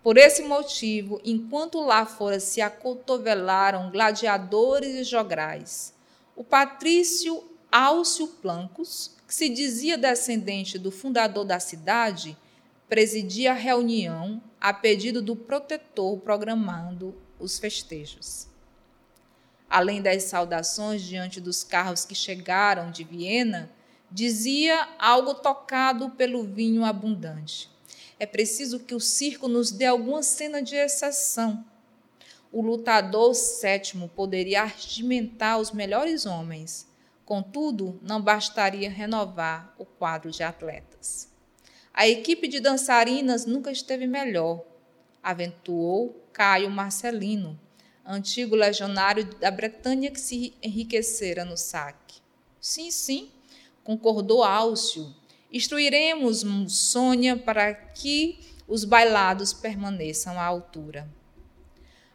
[0.02, 5.94] Por esse motivo, enquanto lá fora se acotovelaram gladiadores e jograis,
[6.36, 12.37] o patrício Álcio Plancos que se dizia descendente do fundador da cidade,
[12.89, 18.47] presidia a reunião a pedido do protetor programando os festejos.
[19.69, 23.71] Além das saudações diante dos carros que chegaram de Viena,
[24.11, 27.69] dizia algo tocado pelo vinho abundante.
[28.19, 31.64] É preciso que o circo nos dê alguma cena de exceção.
[32.53, 36.87] O lutador sétimo poderia argimentar os melhores homens,
[37.27, 41.29] Contudo, não bastaria renovar o quadro de atletas.
[41.93, 44.62] A equipe de dançarinas nunca esteve melhor,
[45.20, 47.59] aventuou Caio Marcelino,
[48.07, 52.20] antigo legionário da Bretanha que se enriquecera no saque.
[52.61, 53.33] Sim, sim,
[53.83, 55.12] concordou Álcio.
[55.53, 61.11] Instruiremos Sônia para que os bailados permaneçam à altura.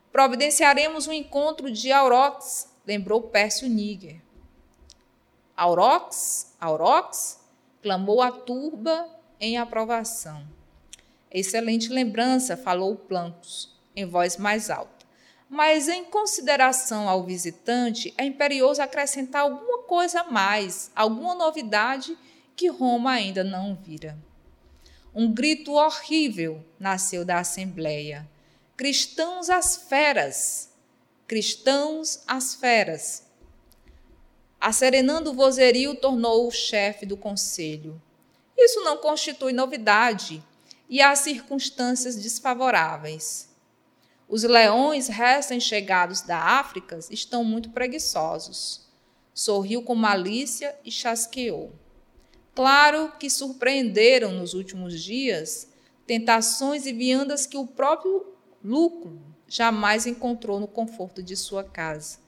[0.09, 4.21] Providenciaremos um encontro de Aurox, lembrou Pércio Níger.
[5.55, 7.39] Aurox, Aurox,
[7.81, 9.07] clamou a turba
[9.39, 10.45] em aprovação.
[11.31, 15.05] Excelente lembrança, falou Plancos, em voz mais alta.
[15.49, 22.17] Mas, em consideração ao visitante, é imperioso acrescentar alguma coisa a mais, alguma novidade
[22.55, 24.17] que Roma ainda não vira.
[25.13, 28.29] Um grito horrível nasceu da Assembleia.
[28.77, 30.69] Cristãos às feras!
[31.27, 33.30] Cristãos às feras!
[34.61, 37.99] Acerenando o vozerio, tornou o chefe do conselho.
[38.55, 40.43] Isso não constitui novidade
[40.87, 43.49] e há circunstâncias desfavoráveis.
[44.29, 48.87] Os leões recém-chegados da África estão muito preguiçosos.
[49.33, 51.73] Sorriu com malícia e chasqueou.
[52.53, 55.69] Claro que surpreenderam nos últimos dias
[56.05, 58.27] tentações e viandas que o próprio
[58.63, 62.20] lucro jamais encontrou no conforto de sua casa.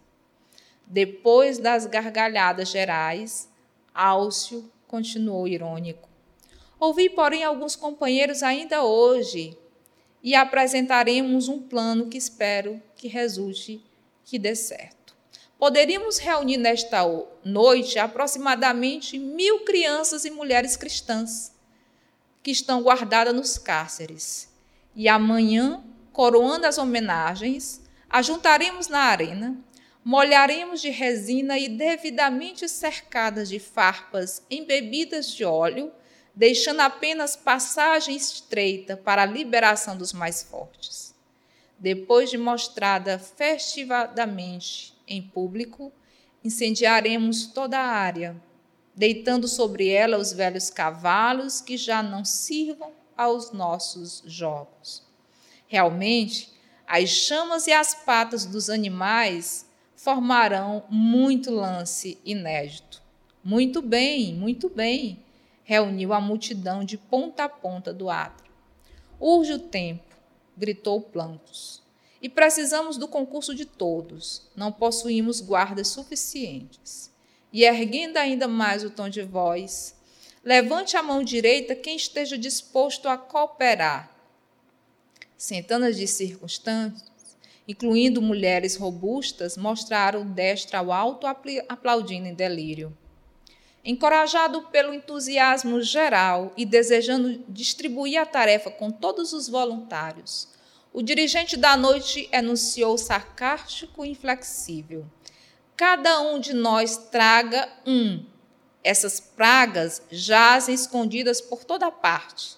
[0.86, 3.50] Depois das gargalhadas gerais,
[3.94, 6.10] Álcio continuou irônico.
[6.80, 9.58] Ouvi, porém, alguns companheiros ainda hoje
[10.22, 13.84] e apresentaremos um plano que espero que resulte
[14.24, 15.16] que dê certo.
[15.58, 17.02] Poderíamos reunir nesta
[17.44, 21.54] noite aproximadamente mil crianças e mulheres cristãs
[22.42, 24.50] que estão guardadas nos cárceres.
[24.96, 29.58] E amanhã, coroando as homenagens, ajuntaremos na arena,
[30.04, 35.92] molharemos de resina e devidamente cercadas de farpas embebidas de óleo,
[36.36, 41.14] deixando apenas passagem estreita para a liberação dos mais fortes.
[41.80, 45.92] Depois de mostrada festivadamente em público,
[46.44, 48.36] incendiaremos toda a área,
[48.96, 55.04] deitando sobre ela os velhos cavalos que já não sirvam aos nossos jogos.
[55.68, 56.52] Realmente,
[56.86, 59.66] as chamas e as patas dos animais
[60.04, 63.02] formarão muito lance inédito.
[63.42, 65.24] Muito bem, muito bem,
[65.64, 68.52] reuniu a multidão de ponta a ponta do átrio.
[69.18, 70.14] Urge o tempo,
[70.58, 71.82] gritou Plancos.
[72.22, 74.46] E precisamos do concurso de todos.
[74.58, 77.10] Não possuímos guardas suficientes
[77.54, 79.96] e erguendo ainda mais o tom de voz,
[80.44, 84.14] levante a mão direita quem esteja disposto a cooperar.
[85.38, 87.13] Centenas de circunstantes,
[87.68, 91.28] incluindo mulheres robustas, mostraram destra ao alto
[91.70, 92.96] aplaudindo em delírio.
[93.86, 100.48] Encorajado pelo entusiasmo geral e desejando distribuir a tarefa com todos os voluntários,
[100.94, 105.06] o dirigente da noite enunciou sarcástico e inflexível
[105.76, 108.24] cada um de nós traga um.
[108.84, 112.58] Essas pragas jazem escondidas por toda parte.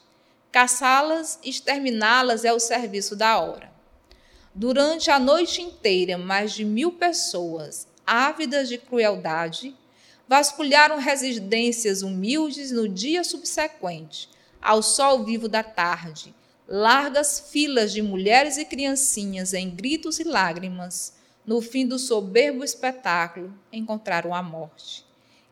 [0.51, 3.74] Caçá-las e exterminá-las é o serviço da hora.
[4.57, 9.75] Durante a noite inteira, mais de mil pessoas, ávidas de crueldade,
[10.29, 14.29] vasculharam residências humildes no dia subsequente,
[14.61, 16.33] ao sol vivo da tarde,
[16.65, 23.53] largas filas de mulheres e criancinhas em gritos e lágrimas, no fim do soberbo espetáculo,
[23.73, 25.05] encontraram a morte.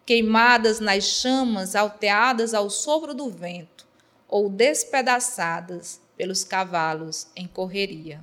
[0.06, 3.86] Queimadas nas chamas, alteadas ao sopro do vento,
[4.30, 8.22] ou despedaçadas pelos cavalos em correria.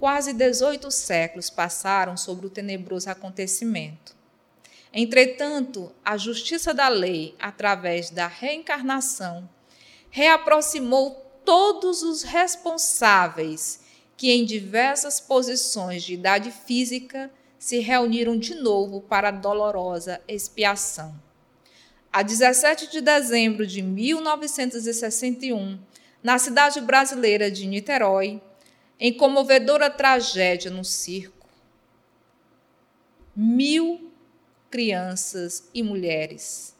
[0.00, 4.16] Quase 18 séculos passaram sobre o tenebroso acontecimento.
[4.94, 9.46] Entretanto, a justiça da lei, através da reencarnação,
[10.08, 11.10] reaproximou
[11.44, 13.80] todos os responsáveis
[14.16, 21.14] que em diversas posições de idade física se reuniram de novo para a dolorosa expiação.
[22.10, 25.78] A 17 de dezembro de 1961,
[26.22, 28.40] na cidade brasileira de Niterói,
[29.00, 31.48] em comovedora tragédia no circo,
[33.34, 34.12] mil
[34.70, 36.76] crianças e mulheres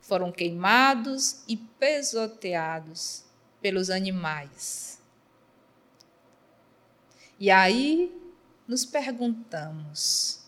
[0.00, 3.24] foram queimados e pesoteados
[3.62, 5.00] pelos animais.
[7.38, 8.12] E aí
[8.66, 10.44] nos perguntamos: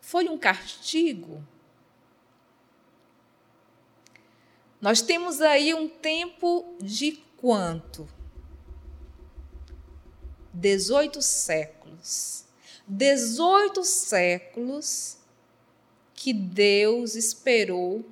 [0.00, 1.44] foi um castigo?
[4.80, 8.08] Nós temos aí um tempo de quanto?
[10.54, 12.44] 18 séculos.
[12.86, 15.18] 18 séculos
[16.14, 18.04] que Deus esperou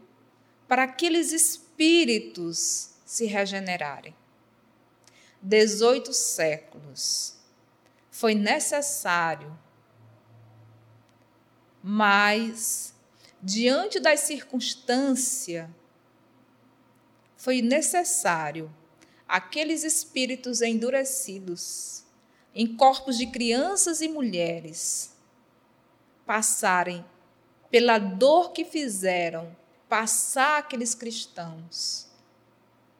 [0.68, 4.14] para aqueles espíritos se regenerarem.
[5.40, 7.34] 18 séculos.
[8.10, 9.56] Foi necessário,
[11.82, 12.92] mas,
[13.42, 15.68] diante das circunstâncias,
[17.48, 18.70] foi necessário
[19.26, 22.04] aqueles espíritos endurecidos,
[22.54, 25.16] em corpos de crianças e mulheres,
[26.26, 27.02] passarem
[27.70, 29.56] pela dor que fizeram
[29.88, 32.06] passar aqueles cristãos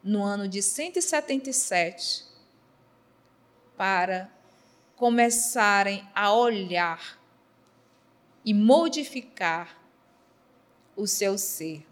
[0.03, 2.25] no ano de 177
[3.77, 4.33] para
[4.97, 7.21] começarem a olhar
[8.43, 9.79] e modificar
[10.97, 11.88] o seu ser.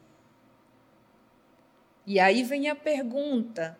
[2.06, 3.78] E aí vem a pergunta: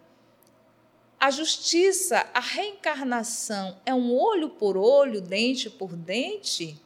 [1.19, 6.81] a justiça, a reencarnação é um olho por olho, dente por dente?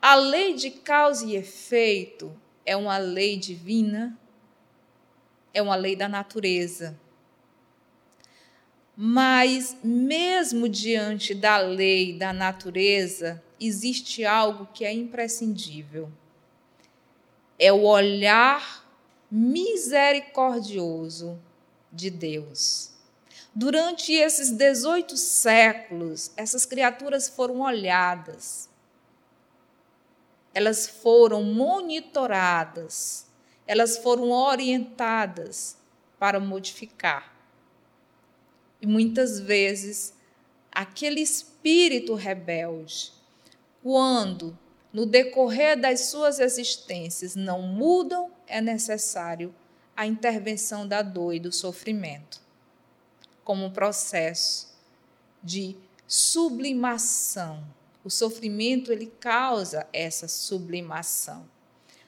[0.00, 2.34] A lei de causa e efeito
[2.66, 4.18] é uma lei divina?
[5.54, 6.98] é uma lei da natureza.
[8.96, 16.10] Mas, mesmo diante da lei da natureza, existe algo que é imprescindível.
[17.64, 18.84] É o olhar
[19.30, 21.40] misericordioso
[21.92, 22.90] de Deus.
[23.54, 28.68] Durante esses 18 séculos, essas criaturas foram olhadas,
[30.52, 33.28] elas foram monitoradas,
[33.64, 35.76] elas foram orientadas
[36.18, 37.32] para modificar.
[38.80, 40.12] E muitas vezes,
[40.72, 43.12] aquele espírito rebelde,
[43.84, 44.58] quando
[44.92, 49.54] no decorrer das suas existências não mudam, é necessário
[49.96, 52.40] a intervenção da dor e do sofrimento,
[53.42, 54.72] como um processo
[55.42, 55.76] de
[56.06, 57.64] sublimação.
[58.04, 61.48] O sofrimento ele causa essa sublimação.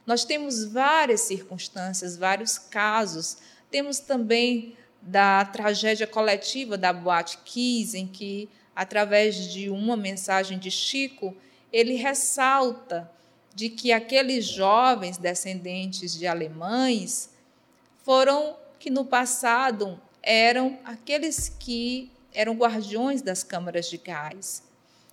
[0.06, 3.38] Nós temos várias circunstâncias, vários casos.
[3.70, 10.70] Temos também da tragédia coletiva da Boate Kiss, em que, através de uma mensagem de
[10.70, 11.34] Chico,
[11.74, 13.10] ele ressalta
[13.52, 17.30] de que aqueles jovens descendentes de alemães
[18.04, 24.62] foram que no passado eram aqueles que eram guardiões das câmaras de gás.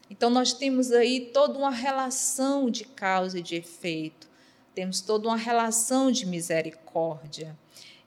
[0.08, 4.30] Então nós temos aí toda uma relação de causa e de efeito.
[4.76, 7.58] Temos toda uma relação de misericórdia.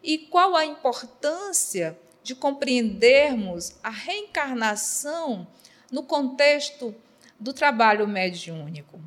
[0.00, 5.44] E qual a importância de compreendermos a reencarnação
[5.90, 6.94] no contexto
[7.44, 8.98] do trabalho mediúnico?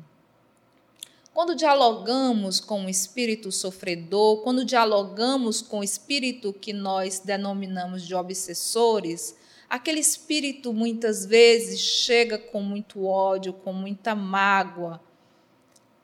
[1.34, 8.14] Quando dialogamos com o espírito sofredor, quando dialogamos com o espírito que nós denominamos de
[8.14, 9.36] obsessores,
[9.68, 15.00] aquele espírito muitas vezes chega com muito ódio, com muita mágoa,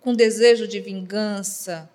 [0.00, 1.88] com desejo de vingança,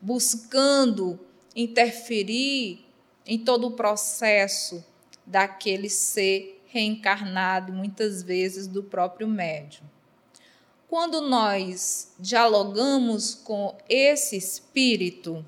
[0.00, 1.18] buscando
[1.56, 2.86] interferir
[3.26, 4.84] em todo o processo
[5.26, 9.84] daquele ser reencarnado, muitas vezes do próprio médium.
[10.88, 15.44] Quando nós dialogamos com esse espírito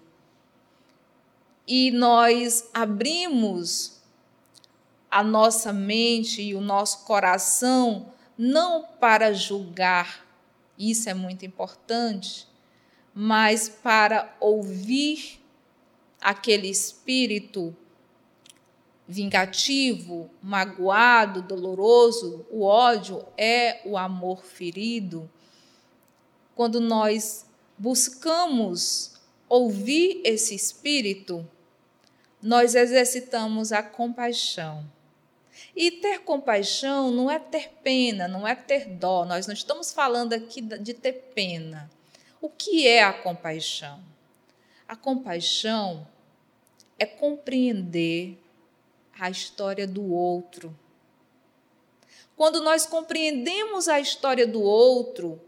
[1.67, 4.03] e nós abrimos
[5.11, 10.25] a nossa mente e o nosso coração não para julgar
[10.79, 12.49] isso é muito importante,
[13.15, 15.41] mas para ouvir
[16.21, 17.77] aquele espírito
[19.07, 25.31] vingativo, magoado, doloroso, o ódio é o amor ferido.
[26.55, 27.47] Quando nós
[27.77, 31.47] buscamos ouvir esse espírito,
[32.43, 34.85] nós exercitamos a compaixão.
[35.77, 39.25] E ter compaixão não é ter pena, não é ter dó.
[39.25, 41.91] Nós não estamos falando aqui de ter pena.
[42.41, 44.01] O que é a compaixão?
[44.87, 46.07] A compaixão
[46.99, 48.39] é compreender
[49.19, 50.77] a história do outro.
[52.37, 55.41] Quando nós compreendemos a história do outro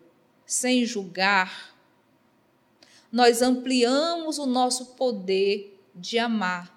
[0.45, 1.75] sem julgar,
[3.11, 6.75] nós ampliamos o nosso poder de amar.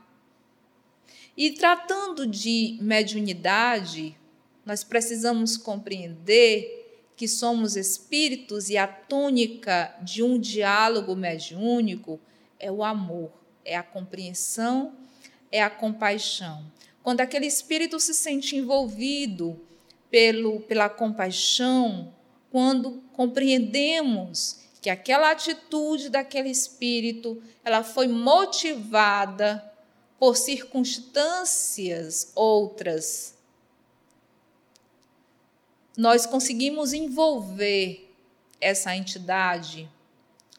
[1.35, 4.17] E tratando de mediunidade,
[4.65, 6.79] nós precisamos compreender
[7.15, 12.19] que somos espíritos e a tônica de um diálogo mediúnico
[12.57, 13.31] é o amor,
[13.65, 14.93] é a compreensão,
[15.51, 16.63] é a compaixão.
[17.09, 19.59] Quando aquele espírito se sente envolvido
[20.11, 22.13] pelo, pela compaixão,
[22.51, 29.73] quando compreendemos que aquela atitude daquele espírito, ela foi motivada
[30.19, 33.33] por circunstâncias outras,
[35.97, 38.07] nós conseguimos envolver
[38.61, 39.89] essa entidade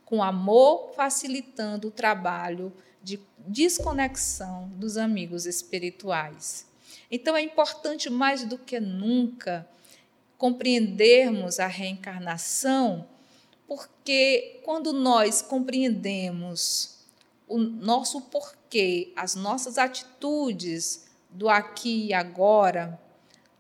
[0.05, 2.73] com amor, facilitando o trabalho
[3.03, 6.67] de desconexão dos amigos espirituais.
[7.11, 9.69] Então é importante mais do que nunca
[10.39, 13.07] compreendermos a reencarnação,
[13.67, 16.99] porque quando nós compreendemos
[17.47, 22.99] o nosso porquê, as nossas atitudes do aqui e agora,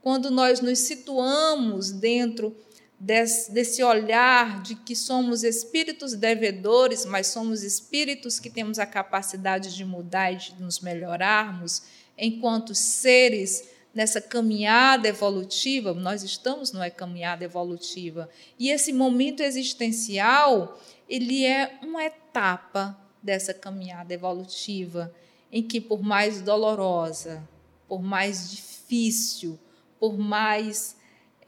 [0.00, 2.56] quando nós nos situamos dentro
[3.00, 9.74] desse, desse olhar de que somos espíritos devedores, mas somos espíritos que temos a capacidade
[9.74, 11.82] de mudar e de nos melhorarmos,
[12.18, 18.28] enquanto seres nessa caminhada evolutiva, nós estamos numa caminhada evolutiva,
[18.58, 20.78] e esse momento existencial,
[21.08, 25.12] ele é uma etapa dessa caminhada evolutiva,
[25.50, 27.42] em que, por mais dolorosa,
[27.88, 29.58] por mais difícil,
[29.98, 30.94] por mais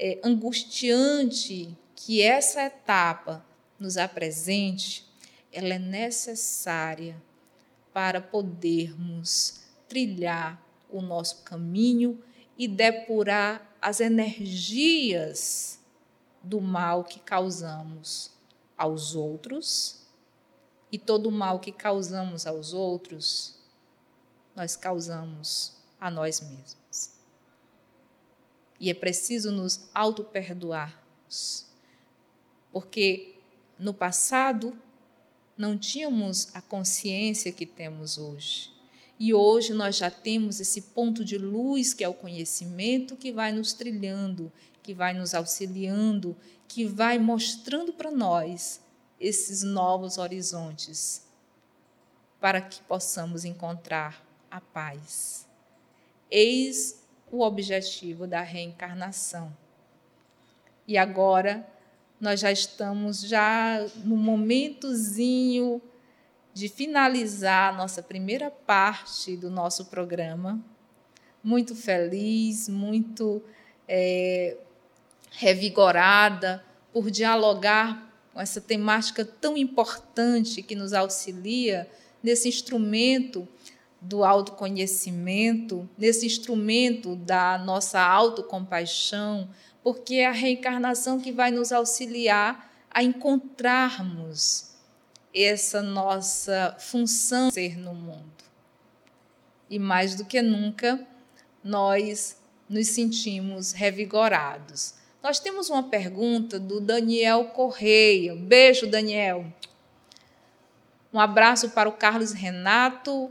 [0.05, 3.47] é, angustiante que essa etapa
[3.79, 5.09] nos apresente,
[5.53, 7.23] ela é necessária
[7.93, 12.21] para podermos trilhar o nosso caminho
[12.59, 15.79] e depurar as energias
[16.43, 18.33] do mal que causamos
[18.77, 20.05] aos outros
[20.91, 23.57] e todo o mal que causamos aos outros,
[24.57, 26.82] nós causamos a nós mesmos.
[28.83, 31.67] E é preciso nos auto-perdoarmos,
[32.73, 33.37] porque
[33.79, 34.77] no passado
[35.57, 38.73] não tínhamos a consciência que temos hoje.
[39.21, 43.53] E hoje nós já temos esse ponto de luz que é o conhecimento que vai
[43.53, 44.53] nos trilhando,
[44.83, 48.81] que vai nos auxiliando, que vai mostrando para nós
[49.21, 51.25] esses novos horizontes,
[52.41, 55.47] para que possamos encontrar a paz.
[56.29, 57.02] Eis
[57.33, 59.57] o objetivo da reencarnação.
[60.87, 61.67] E agora
[62.21, 65.81] nós já estamos já no momentozinho
[66.53, 70.63] de finalizar a nossa primeira parte do nosso programa.
[71.43, 73.43] Muito feliz, muito
[73.89, 74.59] é,
[75.31, 76.63] revigorada
[76.93, 81.89] por dialogar com essa temática tão importante que nos auxilia
[82.23, 83.49] nesse instrumento
[84.03, 89.49] do autoconhecimento, nesse instrumento da nossa autocompaixão,
[89.83, 94.73] porque é a reencarnação que vai nos auxiliar a encontrarmos
[95.35, 98.45] essa nossa função ser no mundo.
[99.71, 101.07] E mais do que nunca,
[101.65, 102.37] nós
[102.69, 104.95] nos sentimos revigorados.
[105.23, 108.35] Nós temos uma pergunta do Daniel Correia.
[108.35, 109.47] Beijo, Daniel.
[111.13, 113.31] Um abraço para o Carlos Renato,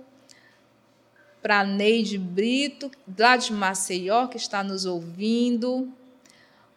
[1.41, 5.91] para Neide Brito, lá de Maceió, que está nos ouvindo.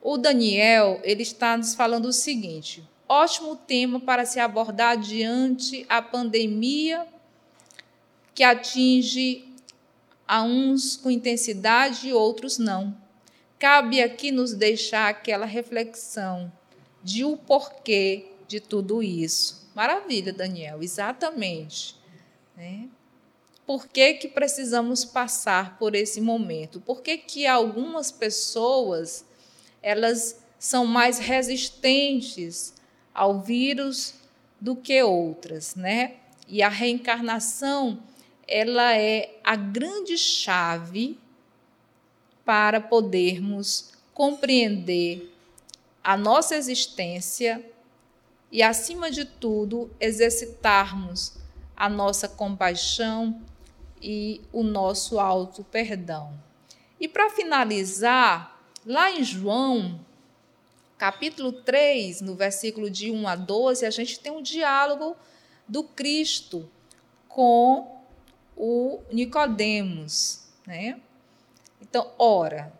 [0.00, 6.00] O Daniel, ele está nos falando o seguinte: ótimo tema para se abordar diante a
[6.00, 7.06] pandemia
[8.34, 9.48] que atinge
[10.26, 12.96] a uns com intensidade e outros não.
[13.58, 16.52] Cabe aqui nos deixar aquela reflexão
[17.02, 19.70] de o porquê de tudo isso.
[19.74, 21.96] Maravilha, Daniel, exatamente.
[22.56, 22.88] Né?
[23.66, 26.80] Por que, que precisamos passar por esse momento?
[26.80, 29.24] Por que, que algumas pessoas
[29.82, 32.74] elas são mais resistentes
[33.12, 34.14] ao vírus
[34.60, 36.16] do que outras, né?
[36.46, 38.02] E a reencarnação,
[38.46, 41.18] ela é a grande chave
[42.44, 45.34] para podermos compreender
[46.02, 47.64] a nossa existência
[48.52, 51.34] e, acima de tudo, exercitarmos
[51.74, 53.40] a nossa compaixão
[54.04, 56.38] e o nosso auto perdão.
[57.00, 59.98] E para finalizar, lá em João
[60.98, 65.16] capítulo 3, no versículo de 1 a 12, a gente tem um diálogo
[65.66, 66.68] do Cristo
[67.28, 67.98] com
[68.54, 71.00] o Nicodemos, né?
[71.80, 72.72] Então, ora,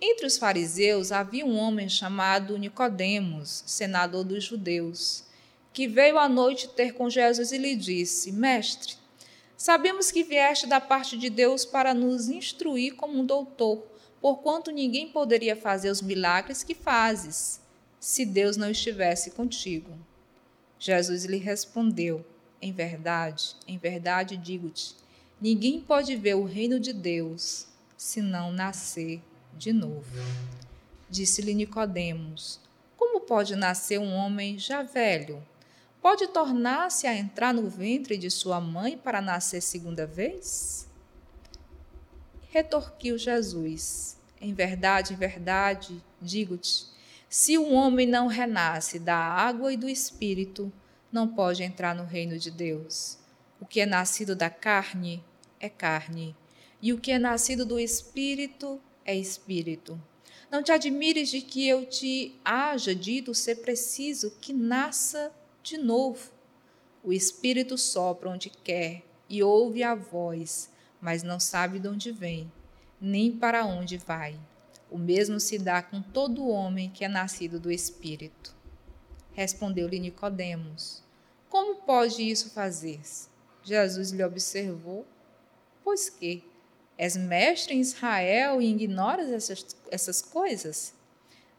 [0.00, 5.24] entre os fariseus havia um homem chamado Nicodemos, senador dos judeus,
[5.72, 8.96] que veio à noite ter com Jesus e lhe disse: Mestre,
[9.56, 13.82] sabemos que vieste da parte de Deus para nos instruir como um doutor
[14.24, 17.60] porquanto ninguém poderia fazer os milagres que fazes,
[18.00, 19.90] se Deus não estivesse contigo.
[20.78, 22.24] Jesus lhe respondeu:
[22.62, 24.96] Em verdade, em verdade digo-te,
[25.38, 27.66] ninguém pode ver o reino de Deus
[27.98, 29.20] se não nascer
[29.58, 30.16] de novo.
[31.10, 32.58] Disse-lhe Nicodemos:
[32.96, 35.46] Como pode nascer um homem já velho?
[36.04, 40.86] Pode tornar-se a entrar no ventre de sua mãe para nascer segunda vez?
[42.50, 46.88] Retorquiu Jesus: Em verdade, em verdade, digo-te:
[47.26, 50.70] se um homem não renasce da água e do espírito,
[51.10, 53.16] não pode entrar no reino de Deus.
[53.58, 55.24] O que é nascido da carne
[55.58, 56.36] é carne,
[56.82, 59.98] e o que é nascido do espírito é espírito.
[60.50, 65.32] Não te admires de que eu te haja dito ser preciso que nasça
[65.64, 66.30] de novo.
[67.02, 70.72] O espírito sopra onde quer e ouve a voz
[71.04, 72.50] mas não sabe de onde vem,
[72.98, 74.40] nem para onde vai.
[74.90, 78.56] O mesmo se dá com todo homem que é nascido do Espírito.
[79.34, 81.02] Respondeu-lhe Nicodemos:
[81.50, 83.02] Como pode isso fazer?
[83.62, 85.04] Jesus lhe observou:
[85.84, 86.42] Pois que
[86.96, 90.94] és mestre em Israel e ignoras essas, essas coisas?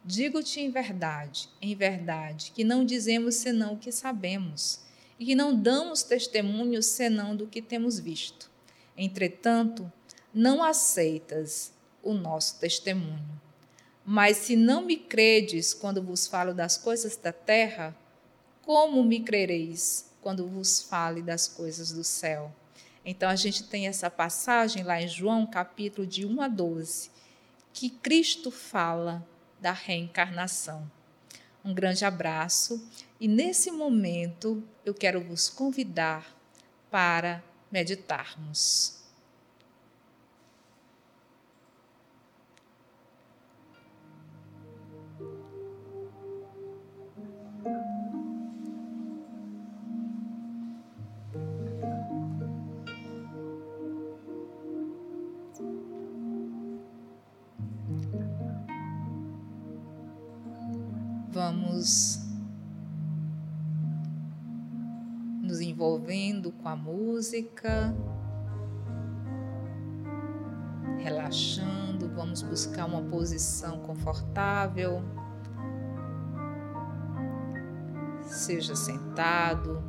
[0.05, 4.81] Digo-te em verdade, em verdade, que não dizemos senão o que sabemos,
[5.19, 8.53] e que não damos testemunho senão do que temos visto
[8.97, 9.91] Entretanto,
[10.33, 13.41] não aceitas o nosso testemunho.
[14.05, 17.95] Mas se não me credes quando vos falo das coisas da terra,
[18.61, 22.53] como me crereis quando vos fale das coisas do céu.
[23.03, 27.11] Então a gente tem essa passagem lá em João, capítulo de 1 a 12,
[27.73, 29.27] que Cristo fala
[29.59, 30.89] da reencarnação.
[31.63, 32.87] Um grande abraço
[33.19, 36.35] e nesse momento eu quero vos convidar
[36.91, 39.04] para meditarmos.
[61.35, 62.17] Vamos
[65.41, 67.93] nos envolvendo com a música,
[70.97, 75.03] relaxando, vamos buscar uma posição confortável,
[78.21, 79.83] seja sentado,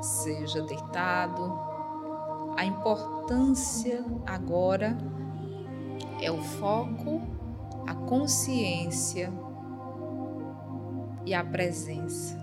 [0.00, 1.52] seja deitado.
[2.56, 4.96] A importância agora
[6.22, 7.27] é o foco
[7.88, 9.32] a consciência
[11.24, 12.36] e a presença.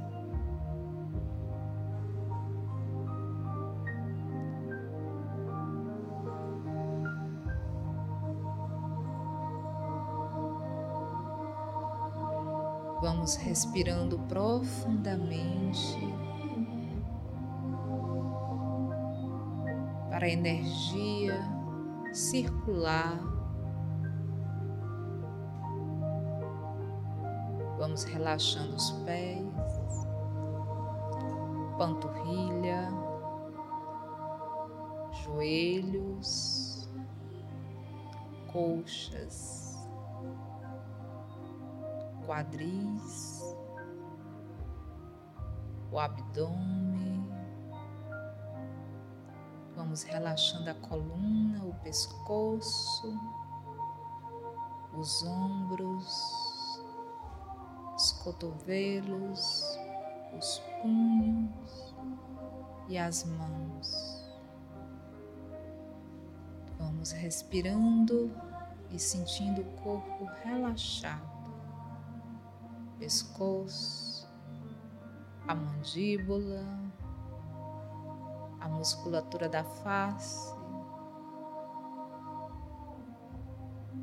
[13.04, 16.00] Vamos respirando profundamente
[20.10, 21.40] para a energia
[22.12, 23.35] circular
[27.96, 30.06] Vamos relaxando os pés,
[31.78, 32.90] panturrilha,
[35.24, 36.90] joelhos,
[38.52, 39.88] coxas,
[42.26, 43.56] quadris,
[45.90, 47.30] o abdômen.
[49.74, 53.18] Vamos relaxando a coluna, o pescoço,
[54.94, 56.45] os ombros os
[58.26, 59.80] cotovelos,
[60.36, 61.96] os punhos
[62.90, 64.28] e as mãos.
[66.80, 68.32] Vamos respirando
[68.90, 71.22] e sentindo o corpo relaxado,
[72.98, 74.28] pescoço,
[75.48, 76.66] a mandíbula,
[78.60, 80.56] a musculatura da face,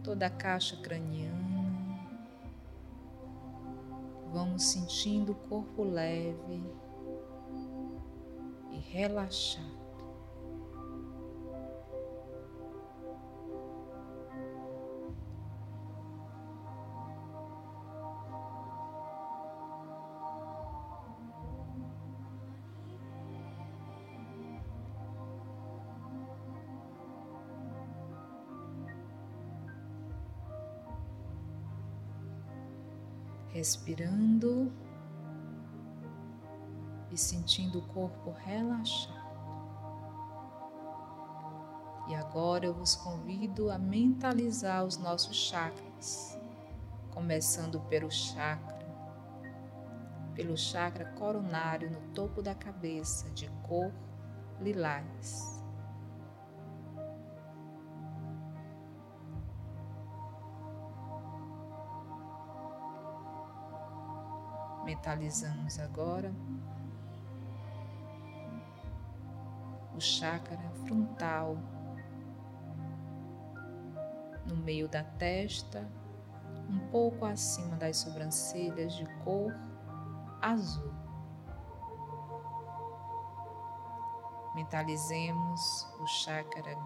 [0.04, 1.51] toda a caixa craniana
[4.32, 6.62] Vamos sentindo o corpo leve
[8.72, 9.71] e relaxado.
[33.62, 34.72] Respirando
[37.12, 39.22] e sentindo o corpo relaxado.
[42.08, 46.36] E agora eu vos convido a mentalizar os nossos chakras,
[47.12, 48.84] começando pelo chakra,
[50.34, 53.92] pelo chakra coronário no topo da cabeça, de cor
[54.60, 55.61] lilás.
[65.02, 66.32] Mentalizamos agora
[69.96, 71.58] o chakra frontal
[74.46, 75.90] no meio da testa,
[76.70, 79.52] um pouco acima das sobrancelhas de cor
[80.40, 80.94] azul.
[84.54, 86.76] Mentalizemos o chakra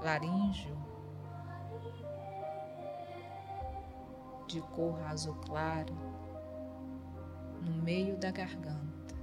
[0.00, 0.78] laríngeo
[4.46, 6.15] de cor azul claro
[7.86, 9.14] meio da garganta.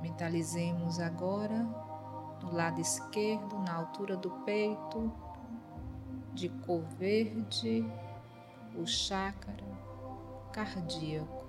[0.00, 1.66] Mentalizemos agora
[2.40, 5.12] no lado esquerdo, na altura do peito,
[6.32, 7.84] de cor verde,
[8.78, 9.66] o chácara
[10.52, 11.39] cardíaco.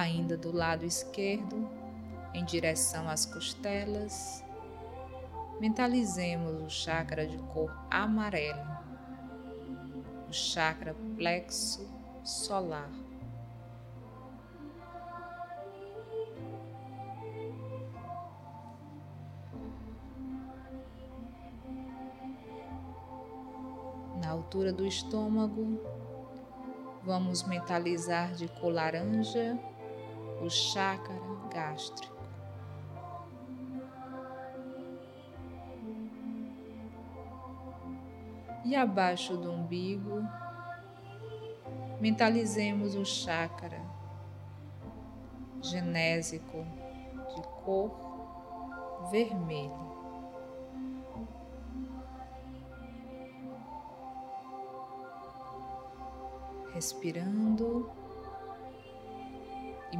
[0.00, 1.68] Ainda do lado esquerdo,
[2.34, 4.44] em direção às costelas.
[5.60, 8.66] Mentalizemos o chakra de cor amarelo,
[10.28, 11.88] o chakra plexo
[12.22, 12.90] solar.
[24.20, 25.80] Na altura do estômago,
[27.02, 29.58] vamos mentalizar de cor laranja
[30.40, 31.20] o chácara
[31.52, 32.16] gástrico.
[38.64, 40.22] E abaixo do umbigo,
[42.00, 43.80] mentalizemos o chácara
[45.62, 46.64] genésico
[47.34, 47.90] de cor
[49.10, 49.88] vermelho.
[56.72, 57.90] Respirando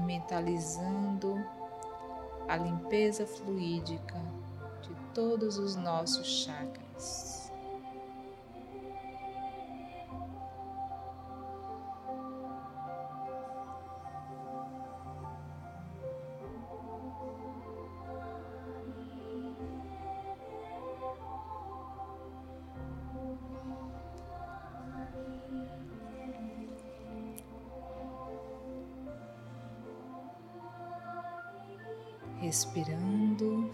[0.09, 1.37] mentalizando
[2.49, 4.19] a limpeza fluídica
[4.81, 7.38] de todos os nossos chakras.
[32.59, 33.71] Respirando,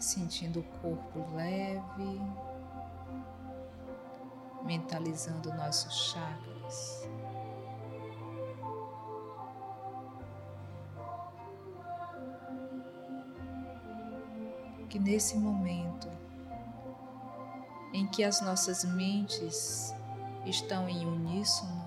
[0.00, 2.20] sentindo o corpo leve,
[4.64, 7.08] mentalizando nossos chakras.
[14.88, 16.08] Que nesse momento
[17.92, 19.94] em que as nossas mentes
[20.44, 21.83] estão em uníssono,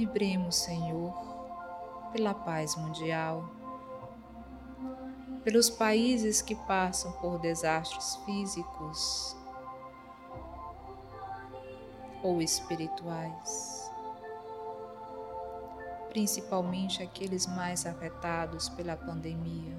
[0.00, 1.12] Vibremos, Senhor,
[2.10, 3.46] pela paz mundial,
[5.44, 9.36] pelos países que passam por desastres físicos
[12.22, 13.92] ou espirituais,
[16.08, 19.76] principalmente aqueles mais afetados pela pandemia.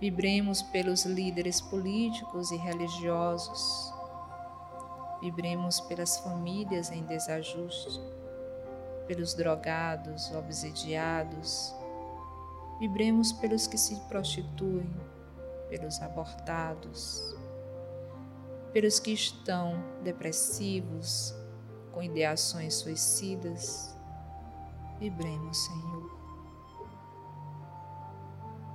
[0.00, 3.92] Vibremos pelos líderes políticos e religiosos.
[5.20, 8.15] Vibremos pelas famílias em desajuste
[9.06, 11.74] pelos drogados, obsidiados.
[12.78, 14.90] Vibremos pelos que se prostituem,
[15.68, 17.34] pelos abortados,
[18.72, 21.34] pelos que estão depressivos,
[21.92, 23.96] com ideações suicidas.
[24.98, 26.10] Vibremos, Senhor,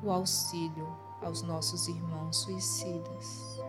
[0.03, 0.87] o auxílio
[1.21, 3.61] aos nossos irmãos suicidas.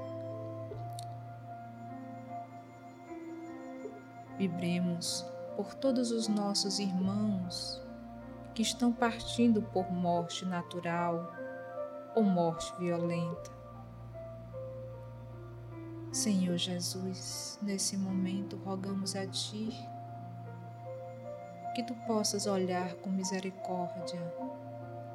[4.39, 5.25] Vibremos
[5.57, 7.83] por todos os nossos irmãos
[8.55, 11.33] que estão partindo por morte natural
[12.15, 13.51] ou morte violenta.
[16.13, 19.71] Senhor Jesus, nesse momento rogamos a Ti
[21.75, 24.21] que Tu possas olhar com misericórdia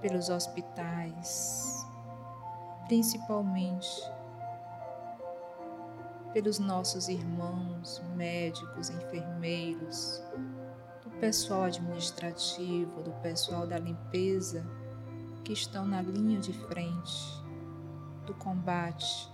[0.01, 1.85] pelos hospitais,
[2.87, 3.87] principalmente
[6.37, 10.21] pelos nossos irmãos, médicos, enfermeiros,
[11.03, 14.63] do pessoal administrativo, do pessoal da limpeza
[15.43, 17.43] que estão na linha de frente
[18.27, 19.27] do combate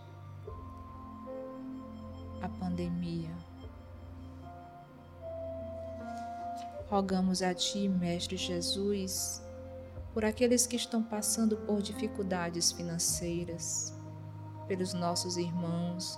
[2.42, 3.36] à pandemia.
[6.90, 9.44] Rogamos a Ti, Mestre Jesus,
[10.14, 13.94] por aqueles que estão passando por dificuldades financeiras,
[14.70, 16.18] pelos nossos irmãos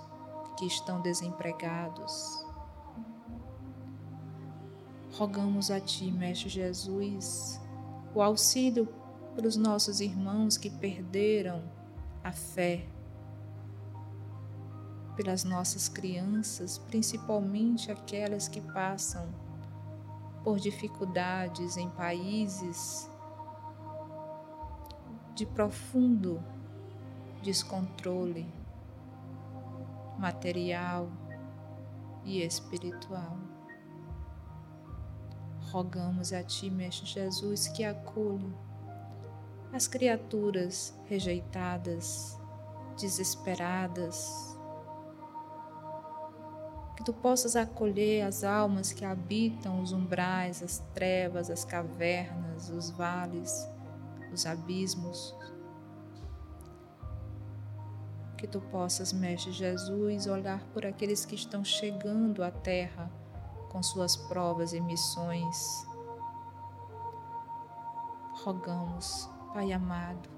[0.56, 2.44] que estão desempregados.
[5.12, 7.60] Rogamos a Ti, Mestre Jesus,
[8.14, 8.88] o auxílio
[9.34, 11.62] para os nossos irmãos que perderam
[12.24, 12.88] a fé,
[15.14, 19.28] pelas nossas crianças, principalmente aquelas que passam
[20.44, 23.10] por dificuldades em países
[25.34, 26.42] de profundo
[27.42, 28.55] descontrole
[30.18, 31.10] material
[32.24, 33.38] e espiritual.
[35.70, 38.66] Rogamos a Ti, Mestre Jesus, que acolha
[39.72, 42.38] as criaturas rejeitadas,
[42.98, 44.56] desesperadas,
[46.96, 52.90] que Tu possas acolher as almas que habitam os umbrais, as trevas, as cavernas, os
[52.90, 53.68] vales,
[54.32, 55.34] os abismos,
[58.36, 63.10] que tu possas, Mestre Jesus, olhar por aqueles que estão chegando à Terra
[63.70, 65.86] com suas provas e missões.
[68.44, 70.28] Rogamos, Pai amado,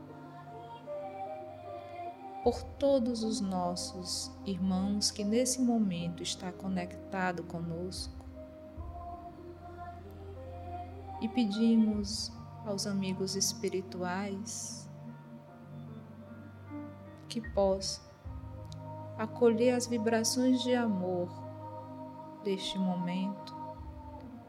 [2.42, 8.14] por todos os nossos irmãos que nesse momento está conectado conosco.
[11.20, 12.32] E pedimos
[12.64, 14.88] aos amigos espirituais
[17.29, 18.03] que possam
[19.18, 21.29] acolher as vibrações de amor
[22.45, 23.57] deste momento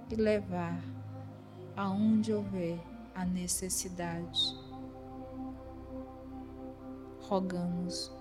[0.10, 0.80] e levar
[1.76, 2.80] aonde houver
[3.16, 4.56] a necessidade.
[7.22, 8.12] Rogamos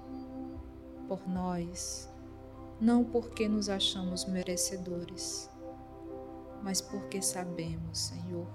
[1.06, 2.12] por nós,
[2.80, 5.50] não porque nos achamos merecedores,
[6.62, 8.46] mas porque sabemos, Senhor,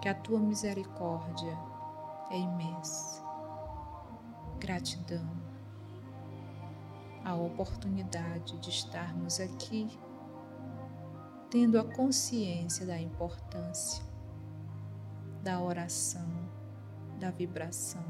[0.00, 1.56] que a tua misericórdia
[2.30, 3.21] é imensa.
[4.62, 5.42] Gratidão
[7.24, 9.88] a oportunidade de estarmos aqui,
[11.50, 14.04] tendo a consciência da importância
[15.42, 16.28] da oração,
[17.18, 18.04] da vibração.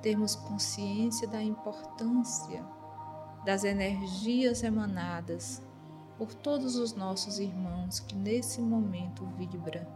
[0.00, 2.64] Termos consciência da importância
[3.44, 5.62] das energias emanadas
[6.16, 9.86] por todos os nossos irmãos que nesse momento vibra,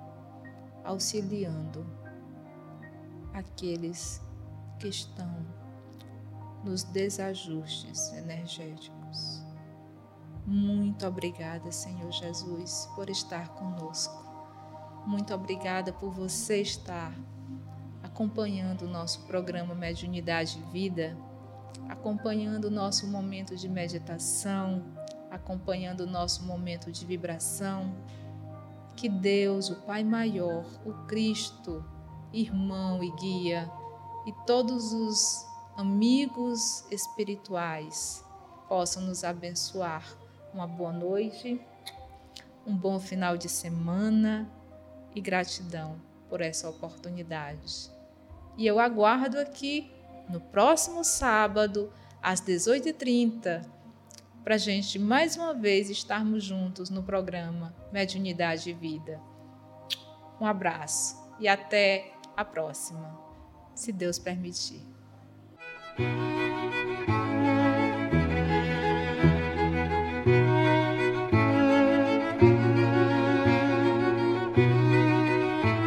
[0.85, 2.10] auxiliando
[3.35, 4.21] aqueles
[4.79, 5.47] que estão
[6.65, 9.43] nos desajustes energéticos.
[10.47, 14.21] Muito obrigada, Senhor Jesus, por estar conosco.
[15.07, 17.15] Muito obrigada por você estar
[18.03, 21.17] acompanhando o nosso programa Mediunidade Vida,
[21.89, 24.85] acompanhando o nosso momento de meditação,
[25.31, 27.95] acompanhando o nosso momento de vibração.
[28.97, 31.85] Que Deus, o Pai Maior, o Cristo,
[32.33, 33.71] irmão e guia,
[34.27, 38.25] e todos os amigos espirituais
[38.69, 40.05] possam nos abençoar.
[40.53, 41.61] Uma boa noite,
[42.67, 44.51] um bom final de semana
[45.15, 47.91] e gratidão por essa oportunidade.
[48.57, 49.91] E eu aguardo aqui
[50.29, 53.65] no próximo sábado, às 18h30,
[54.45, 59.21] para a gente mais uma vez estarmos juntos no programa Mediunidade e Vida.
[60.41, 63.19] Um abraço e até a próxima
[63.75, 64.83] se Deus permitir.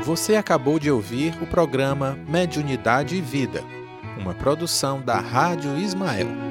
[0.03, 3.63] Você acabou de ouvir o programa Mediunidade e Vida,
[4.19, 6.42] uma produção da Rádio Ismael.